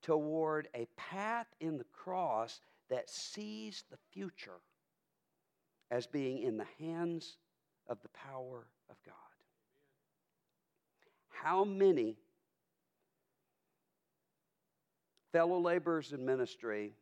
toward 0.00 0.68
a 0.74 0.86
path 0.96 1.48
in 1.60 1.76
the 1.76 1.86
cross 1.92 2.60
that 2.88 3.10
sees 3.10 3.84
the 3.90 3.98
future 4.12 4.60
as 5.90 6.06
being 6.06 6.38
in 6.38 6.56
the 6.56 6.66
hands 6.78 7.36
of 7.86 8.00
the 8.00 8.08
power 8.08 8.66
of 8.88 8.96
God. 9.04 9.25
How 11.46 11.62
many 11.62 12.16
fellow 15.30 15.60
laborers 15.60 16.12
in 16.12 16.26
ministry 16.26 16.92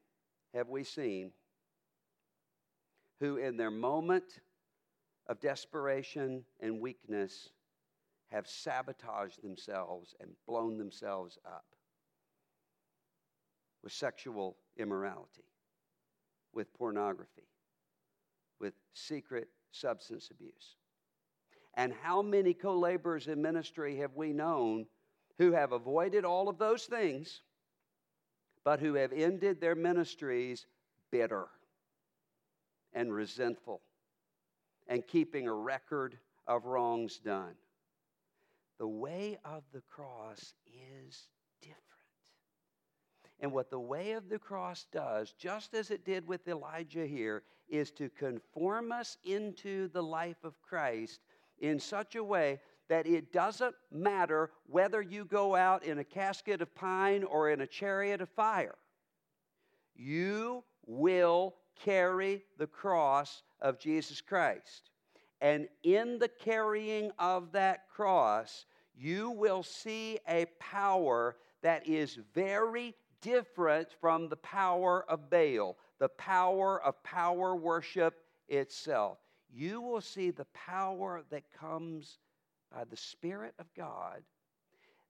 have 0.53 0.69
we 0.69 0.85
seen 0.85 1.33
who, 3.21 3.39
in 3.39 3.57
their 3.57 3.71
moment 3.71 4.41
of 5.29 5.41
desperation 5.41 6.45
and 6.61 6.79
weakness, 6.79 7.49
have 8.33 8.47
sabotaged 8.47 9.43
themselves 9.43 10.15
and 10.21 10.29
blown 10.47 10.77
themselves 10.77 11.39
up 11.47 11.65
with 13.83 13.95
sexual 13.95 14.59
immorality, 14.77 15.49
with 16.53 16.71
pornography, 16.75 17.49
with 18.61 18.75
secret 18.93 19.49
substance 19.71 20.29
abuse. 20.31 20.77
And 21.77 21.93
how 22.03 22.23
many 22.23 22.55
co 22.55 22.79
laborers 22.79 23.27
in 23.27 23.43
ministry 23.43 23.97
have 23.97 24.15
we 24.15 24.33
known 24.33 24.87
who 25.39 25.53
have 25.53 25.73
avoided 25.73 26.25
all 26.25 26.49
of 26.49 26.59
those 26.59 26.85
things, 26.85 27.43
but 28.65 28.81
who 28.81 28.95
have 28.95 29.13
ended 29.13 29.61
their 29.61 29.75
ministries 29.75 30.67
bitter 31.11 31.47
and 32.93 33.13
resentful 33.13 33.81
and 34.87 35.07
keeping 35.07 35.49
a 35.49 35.55
record 35.55 36.19
of 36.47 36.67
wrongs 36.67 37.19
done. 37.19 37.55
The 38.79 38.87
way 38.87 39.39
of 39.45 39.65
the 39.73 39.83
cross 39.83 40.55
is 40.67 41.29
different. 41.61 41.81
And 43.41 43.53
what 43.53 43.71
the 43.71 43.81
way 43.81 44.13
of 44.13 44.29
the 44.29 44.39
cross 44.39 44.87
does, 44.93 45.33
just 45.33 45.75
as 45.75 45.91
it 45.91 46.05
did 46.05 46.27
with 46.27 46.47
Elijah 46.49 47.07
here, 47.07 47.43
is 47.69 47.91
to 47.93 48.09
conform 48.11 48.93
us 48.93 49.17
into 49.25 49.89
the 49.89 50.03
life 50.03 50.45
of 50.45 50.61
Christ 50.63 51.21
in 51.59 51.79
such 51.79 52.17
a 52.17 52.25
way 52.25 52.61
that 52.89 53.07
it 53.07 53.33
doesn't 53.33 53.75
matter 53.91 54.51
whether 54.67 55.01
you 55.01 55.25
go 55.25 55.55
out 55.55 55.85
in 55.85 55.99
a 55.99 56.05
casket 56.05 56.61
of 56.61 56.75
pine 56.75 57.25
or 57.25 57.51
in 57.51 57.63
a 57.63 57.67
chariot 57.67 58.21
of 58.21 58.29
fire. 58.29 58.77
You 59.95 60.65
will 60.87 61.55
carry 61.83 62.45
the 62.59 62.67
cross 62.67 63.43
of 63.61 63.79
Jesus 63.79 64.21
Christ. 64.21 64.91
And 65.41 65.69
in 65.83 66.19
the 66.19 66.29
carrying 66.29 67.11
of 67.19 67.53
that 67.53 67.89
cross, 67.89 68.67
you 68.97 69.31
will 69.31 69.63
see 69.63 70.19
a 70.29 70.47
power 70.59 71.37
that 71.63 71.89
is 71.89 72.19
very 72.35 72.95
different 73.21 73.89
from 74.01 74.29
the 74.29 74.37
power 74.37 75.05
of 75.09 75.31
Baal, 75.31 75.79
the 75.99 76.09
power 76.11 76.83
of 76.83 77.03
power 77.03 77.57
worship 77.57 78.21
itself. 78.49 79.19
You 79.55 79.81
will 79.81 80.01
see 80.01 80.31
the 80.31 80.47
power 80.47 81.23
that 81.31 81.45
comes 81.53 82.19
by 82.73 82.85
the 82.85 82.97
Spirit 82.97 83.55
of 83.61 83.73
God 83.77 84.23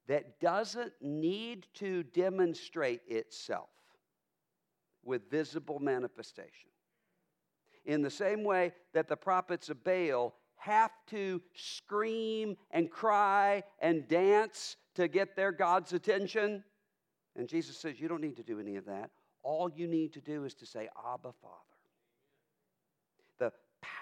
that 0.06 0.38
doesn't 0.38 0.92
need 1.00 1.66
to 1.74 2.02
demonstrate 2.02 3.00
itself 3.08 3.70
with 5.02 5.30
visible 5.30 5.78
manifestation. 5.78 6.68
In 7.86 8.02
the 8.02 8.10
same 8.10 8.44
way 8.44 8.72
that 8.92 9.08
the 9.08 9.16
prophets 9.16 9.70
of 9.70 9.82
Baal 9.82 10.34
have 10.56 10.92
to 11.08 11.40
scream 11.54 12.56
and 12.70 12.90
cry 12.90 13.62
and 13.80 14.06
dance 14.08 14.76
to 14.94 15.08
get 15.08 15.36
their 15.36 15.52
God's 15.52 15.94
attention. 15.94 16.64
And 17.36 17.48
Jesus 17.48 17.78
says, 17.78 17.98
You 17.98 18.08
don't 18.08 18.20
need 18.20 18.36
to 18.36 18.42
do 18.42 18.60
any 18.60 18.76
of 18.76 18.84
that. 18.86 19.10
All 19.42 19.70
you 19.70 19.86
need 19.86 20.12
to 20.14 20.20
do 20.20 20.44
is 20.44 20.54
to 20.54 20.66
say, 20.66 20.88
Abba, 21.06 21.32
Father. 21.42 21.73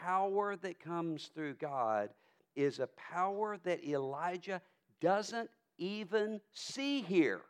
Power 0.01 0.57
that 0.57 0.81
comes 0.81 1.31
through 1.35 1.55
God 1.55 2.11
is 2.55 2.79
a 2.79 2.89
power 2.89 3.59
that 3.65 3.85
Elijah 3.85 4.61
doesn't 5.01 5.51
even 5.79 6.41
see 6.53 7.03
here. 7.03 7.43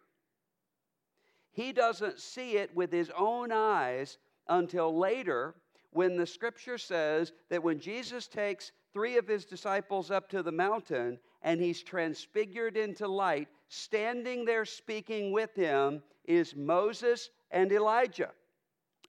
He 1.53 1.73
doesn't 1.73 2.18
see 2.18 2.57
it 2.57 2.75
with 2.75 2.90
his 2.90 3.11
own 3.16 3.53
eyes 3.53 4.18
until 4.49 4.97
later 4.97 5.55
when 5.90 6.16
the 6.16 6.27
scripture 6.27 6.79
says 6.79 7.33
that 7.51 7.62
when 7.62 7.79
Jesus 7.79 8.27
takes 8.27 8.73
three 8.92 9.18
of 9.18 9.29
his 9.29 9.45
disciples 9.45 10.11
up 10.11 10.29
to 10.31 10.42
the 10.42 10.53
mountain 10.53 11.18
and 11.42 11.61
he's 11.61 11.83
transfigured 11.83 12.77
into 12.77 13.07
light, 13.07 13.49
standing 13.68 14.45
there 14.45 14.64
speaking 14.64 15.33
with 15.33 15.55
him 15.55 16.03
is 16.25 16.57
Moses 16.57 17.31
and 17.51 17.71
Elijah. 17.71 18.31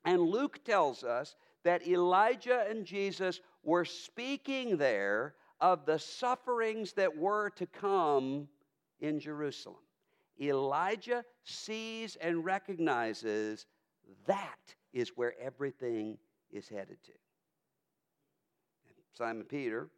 And 0.06 0.22
Luke 0.22 0.64
tells 0.66 1.04
us 1.04 1.36
that 1.64 1.88
Elijah 1.88 2.66
and 2.70 2.86
Jesus 2.86 3.40
were 3.64 3.86
speaking 3.86 4.78
there 4.78 5.36
of 5.60 5.86
the 5.86 5.98
sufferings 5.98 6.94
that 6.94 7.16
were 7.16 7.50
to 7.52 7.66
come 7.66 8.48
in 9.00 9.20
Jerusalem. 9.20 9.78
Elijah 10.42 11.24
sees 11.44 12.18
and 12.18 12.44
recognizes 12.44 13.66
that 14.26 14.76
is 14.92 15.12
where 15.16 15.34
everything 15.40 16.18
is 16.52 16.68
headed 16.68 17.02
to. 17.04 17.12
Simon 19.14 19.46
Peter 19.46 19.90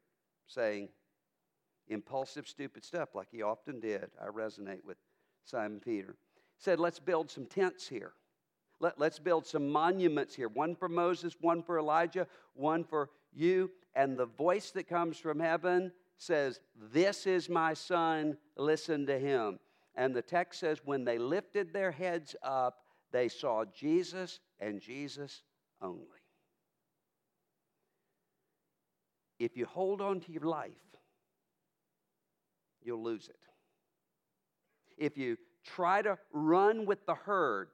saying 0.48 0.90
impulsive, 1.88 2.48
stupid 2.48 2.84
stuff 2.84 3.16
like 3.16 3.28
he 3.32 3.42
often 3.42 3.80
did. 3.80 4.10
I 4.22 4.28
resonate 4.28 4.84
with 4.84 4.98
Simon 5.44 5.80
Peter. 5.80 6.16
Said, 6.58 6.80
let's 6.80 7.00
build 7.00 7.30
some 7.30 7.46
tents 7.46 7.88
here. 7.88 8.14
Let, 8.80 9.00
let's 9.00 9.20
build 9.20 9.46
some 9.46 9.70
monuments 9.70 10.36
here 10.36 10.50
one 10.50 10.76
for 10.76 10.90
Moses, 10.90 11.36
one 11.40 11.64
for 11.64 11.80
Elijah, 11.80 12.28
one 12.54 12.84
for 12.84 13.10
you. 13.34 13.72
And 13.96 14.18
the 14.18 14.26
voice 14.26 14.72
that 14.72 14.88
comes 14.88 15.18
from 15.18 15.40
heaven 15.40 15.92
says, 16.18 16.60
This 16.92 17.26
is 17.26 17.50
my 17.50 17.74
son, 17.74 18.38
listen 18.58 19.06
to 19.08 19.18
him. 19.18 19.60
And 19.96 20.14
the 20.14 20.22
text 20.22 20.60
says, 20.60 20.82
When 20.84 21.06
they 21.06 21.18
lifted 21.18 21.72
their 21.72 21.92
heads 21.92 22.36
up, 22.44 22.80
they 23.12 23.30
saw 23.30 23.64
Jesus 23.66 24.40
and 24.60 24.82
Jesus 24.82 25.44
only. 25.82 26.02
If 29.40 29.58
you 29.58 29.66
hold 29.66 30.02
on 30.02 30.20
to 30.22 30.32
your 30.32 30.44
life, 30.44 30.72
you'll 32.82 33.04
lose 33.04 33.28
it. 33.28 33.40
If 34.98 35.18
you 35.18 35.38
try 35.66 36.02
to 36.02 36.18
run 36.32 36.86
with 36.86 37.06
the 37.06 37.16
herd, 37.16 37.70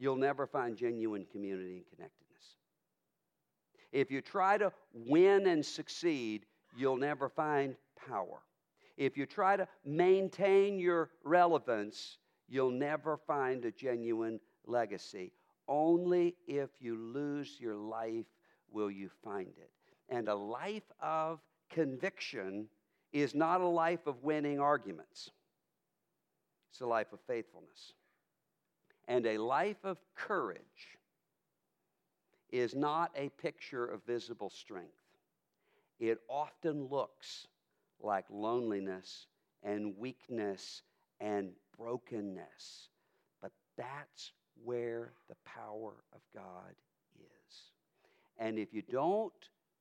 you'll 0.00 0.16
never 0.16 0.46
find 0.46 0.76
genuine 0.76 1.26
community 1.30 1.76
and 1.76 1.84
connectedness. 1.94 2.56
If 3.92 4.10
you 4.10 4.22
try 4.22 4.56
to 4.58 4.72
win 4.92 5.46
and 5.46 5.64
succeed, 5.64 6.46
you'll 6.76 6.96
never 6.96 7.28
find 7.28 7.76
power. 8.08 8.40
If 8.96 9.16
you 9.16 9.26
try 9.26 9.56
to 9.56 9.68
maintain 9.84 10.78
your 10.78 11.10
relevance, 11.22 12.18
you'll 12.48 12.70
never 12.70 13.18
find 13.18 13.64
a 13.64 13.70
genuine 13.70 14.40
legacy. 14.66 15.32
Only 15.68 16.34
if 16.48 16.70
you 16.80 16.96
lose 16.96 17.58
your 17.60 17.76
life 17.76 18.26
will 18.72 18.90
you 18.90 19.10
find 19.22 19.52
it. 19.58 19.70
And 20.08 20.28
a 20.28 20.34
life 20.34 20.90
of 21.00 21.40
conviction 21.68 22.66
is 23.12 23.34
not 23.34 23.60
a 23.60 23.66
life 23.66 24.06
of 24.06 24.22
winning 24.22 24.60
arguments, 24.60 25.30
it's 26.70 26.80
a 26.80 26.86
life 26.86 27.12
of 27.12 27.20
faithfulness. 27.26 27.92
And 29.10 29.26
a 29.26 29.38
life 29.38 29.84
of 29.84 29.98
courage 30.14 30.96
is 32.52 32.76
not 32.76 33.10
a 33.16 33.28
picture 33.30 33.84
of 33.84 34.04
visible 34.04 34.50
strength. 34.50 35.02
It 35.98 36.20
often 36.28 36.86
looks 36.88 37.48
like 38.00 38.24
loneliness 38.30 39.26
and 39.64 39.98
weakness 39.98 40.82
and 41.20 41.50
brokenness. 41.76 42.90
But 43.42 43.50
that's 43.76 44.30
where 44.62 45.10
the 45.28 45.34
power 45.44 46.04
of 46.14 46.20
God 46.32 46.76
is. 47.18 47.56
And 48.38 48.60
if 48.60 48.72
you 48.72 48.82
don't 48.82 49.32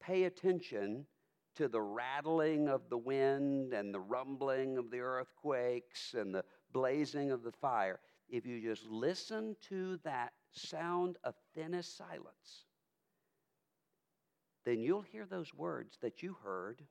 pay 0.01 0.23
attention 0.23 1.05
to 1.53 1.67
the 1.67 1.81
rattling 1.81 2.67
of 2.67 2.81
the 2.89 2.97
wind 2.97 3.73
and 3.73 3.93
the 3.93 3.99
rumbling 3.99 4.79
of 4.79 4.89
the 4.89 5.01
earthquakes 5.01 6.15
and 6.15 6.33
the 6.33 6.43
blazing 6.73 7.29
of 7.29 7.43
the 7.43 7.51
fire, 7.51 7.99
if 8.29 8.45
you 8.45 8.61
just 8.61 8.85
listen 8.87 9.55
to 9.69 9.97
that 10.03 10.33
sound 10.51 11.17
of 11.23 11.35
thinnest 11.55 11.97
silence, 11.97 12.65
then 14.65 14.79
you'll 14.79 15.01
hear 15.01 15.25
those 15.25 15.53
words 15.53 15.97
that 16.01 16.21
you 16.21 16.35
heard 16.43 16.83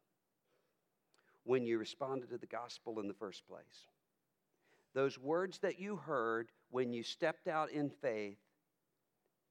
when 1.45 1.65
you 1.65 1.79
responded 1.79 2.29
to 2.31 2.39
the 2.39 2.47
gospel 2.47 3.01
in 3.01 3.09
the 3.09 3.15
first 3.15 3.47
place. 3.47 3.87
Those 4.95 5.19
words 5.19 5.59
that 5.61 5.79
you 5.79 5.97
heard 5.97 6.51
when 6.71 6.93
you 6.93 7.03
stepped 7.03 7.47
out 7.47 7.71
in 7.71 7.91
faith 7.91 8.39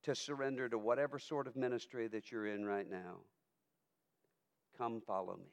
to 0.03 0.13
surrender 0.13 0.67
to 0.69 0.77
whatever 0.77 1.19
sort 1.19 1.47
of 1.47 1.55
ministry 1.55 2.07
that 2.07 2.31
you're 2.31 2.47
in 2.47 2.65
right 2.65 2.89
now. 2.89 3.17
Come 4.77 5.01
follow 5.01 5.37
me. 5.37 5.51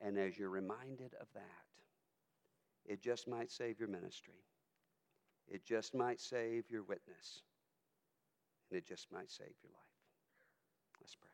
And 0.00 0.18
as 0.18 0.38
you're 0.38 0.50
reminded 0.50 1.14
of 1.20 1.26
that, 1.34 1.42
it 2.84 3.02
just 3.02 3.28
might 3.28 3.50
save 3.50 3.78
your 3.78 3.88
ministry. 3.88 4.44
It 5.50 5.64
just 5.64 5.94
might 5.94 6.20
save 6.20 6.70
your 6.70 6.82
witness. 6.82 7.42
And 8.70 8.78
it 8.78 8.86
just 8.86 9.10
might 9.12 9.30
save 9.30 9.54
your 9.62 9.72
life. 9.72 9.88
Let's 11.00 11.14
pray. 11.14 11.30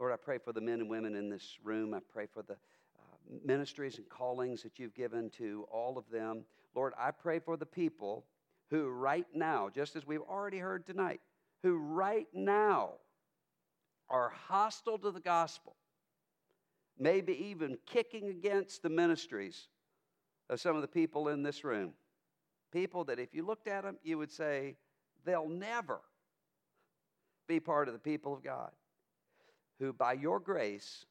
Lord, 0.00 0.12
I 0.12 0.16
pray 0.16 0.38
for 0.38 0.52
the 0.52 0.60
men 0.60 0.80
and 0.80 0.90
women 0.90 1.14
in 1.14 1.28
this 1.28 1.58
room. 1.62 1.94
I 1.94 2.00
pray 2.12 2.26
for 2.26 2.42
the 2.42 2.54
uh, 2.54 3.38
ministries 3.44 3.98
and 3.98 4.08
callings 4.08 4.62
that 4.62 4.78
you've 4.78 4.94
given 4.94 5.30
to 5.38 5.66
all 5.70 5.96
of 5.96 6.04
them. 6.10 6.44
Lord, 6.74 6.92
I 6.98 7.12
pray 7.12 7.38
for 7.38 7.56
the 7.56 7.66
people 7.66 8.24
who, 8.70 8.88
right 8.88 9.26
now, 9.34 9.68
just 9.68 9.94
as 9.94 10.06
we've 10.06 10.22
already 10.22 10.58
heard 10.58 10.86
tonight, 10.86 11.20
who 11.62 11.76
right 11.76 12.26
now 12.32 12.94
are 14.08 14.32
hostile 14.48 14.98
to 14.98 15.10
the 15.10 15.20
gospel, 15.20 15.76
maybe 16.98 17.32
even 17.50 17.78
kicking 17.86 18.28
against 18.28 18.82
the 18.82 18.88
ministries 18.88 19.68
of 20.50 20.60
some 20.60 20.74
of 20.74 20.82
the 20.82 20.88
people 20.88 21.28
in 21.28 21.42
this 21.42 21.64
room. 21.64 21.92
People 22.72 23.04
that, 23.04 23.18
if 23.18 23.34
you 23.34 23.44
looked 23.44 23.68
at 23.68 23.84
them, 23.84 23.98
you 24.02 24.18
would 24.18 24.32
say, 24.32 24.76
they'll 25.24 25.48
never 25.48 26.00
be 27.46 27.60
part 27.60 27.86
of 27.86 27.94
the 27.94 28.00
people 28.00 28.32
of 28.32 28.42
God, 28.42 28.70
who 29.78 29.92
by 29.92 30.14
your 30.14 30.40
grace 30.40 31.04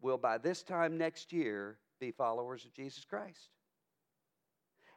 will 0.00 0.18
by 0.18 0.38
this 0.38 0.62
time 0.62 0.98
next 0.98 1.32
year 1.32 1.78
be 1.98 2.10
followers 2.10 2.64
of 2.64 2.72
Jesus 2.72 3.04
Christ. 3.04 3.48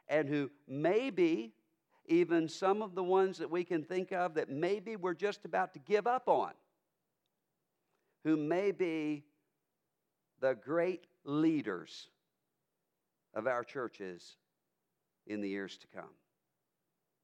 and 0.08 0.28
who 0.28 0.50
maybe 0.68 1.52
even 2.06 2.48
some 2.48 2.82
of 2.82 2.94
the 2.94 3.02
ones 3.02 3.38
that 3.38 3.50
we 3.50 3.64
can 3.64 3.82
think 3.82 4.12
of 4.12 4.34
that 4.34 4.50
maybe 4.50 4.96
we're 4.96 5.14
just 5.14 5.44
about 5.44 5.72
to 5.72 5.78
give 5.78 6.06
up 6.06 6.28
on, 6.28 6.52
who 8.24 8.36
may 8.36 8.72
be 8.72 9.24
the 10.40 10.54
great 10.54 11.06
leaders 11.24 12.08
of 13.34 13.46
our 13.46 13.64
churches 13.64 14.36
in 15.26 15.40
the 15.40 15.48
years 15.48 15.76
to 15.78 15.86
come. 15.86 16.10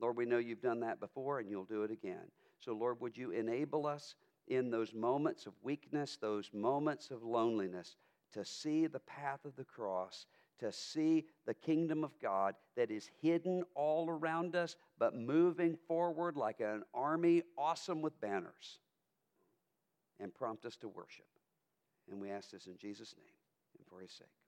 Lord, 0.01 0.17
we 0.17 0.25
know 0.25 0.39
you've 0.39 0.63
done 0.63 0.81
that 0.81 1.01
before 1.01 1.39
and 1.39 1.51
you'll 1.51 1.65
do 1.65 1.83
it 1.83 1.91
again. 1.91 2.31
So, 2.61 2.73
Lord, 2.73 3.01
would 3.01 3.17
you 3.17 3.31
enable 3.31 3.87
us 3.87 4.15
in 4.49 4.71
those 4.71 4.93
moments 4.93 5.47
of 5.47 5.53
weakness, 5.63 6.17
those 6.21 6.51
moments 6.53 7.11
of 7.11 7.23
loneliness, 7.23 7.97
to 8.33 8.45
see 8.45 8.87
the 8.87 9.01
path 9.01 9.45
of 9.45 9.57
the 9.57 9.65
cross, 9.65 10.27
to 10.59 10.73
see 10.73 11.27
the 11.47 11.55
kingdom 11.55 12.05
of 12.05 12.19
God 12.21 12.55
that 12.77 12.91
is 12.91 13.11
hidden 13.23 13.63
all 13.75 14.09
around 14.09 14.55
us, 14.57 14.77
but 14.99 15.15
moving 15.15 15.77
forward 15.89 16.37
like 16.37 16.61
an 16.61 16.83
army, 16.95 17.43
awesome 17.57 18.03
with 18.03 18.21
banners, 18.21 18.81
and 20.19 20.35
prompt 20.35 20.65
us 20.67 20.77
to 20.77 20.89
worship. 20.89 21.27
And 22.11 22.21
we 22.21 22.31
ask 22.31 22.51
this 22.51 22.67
in 22.67 22.77
Jesus' 22.77 23.15
name 23.17 23.35
and 23.79 23.87
for 23.87 24.01
his 24.01 24.13
sake. 24.13 24.40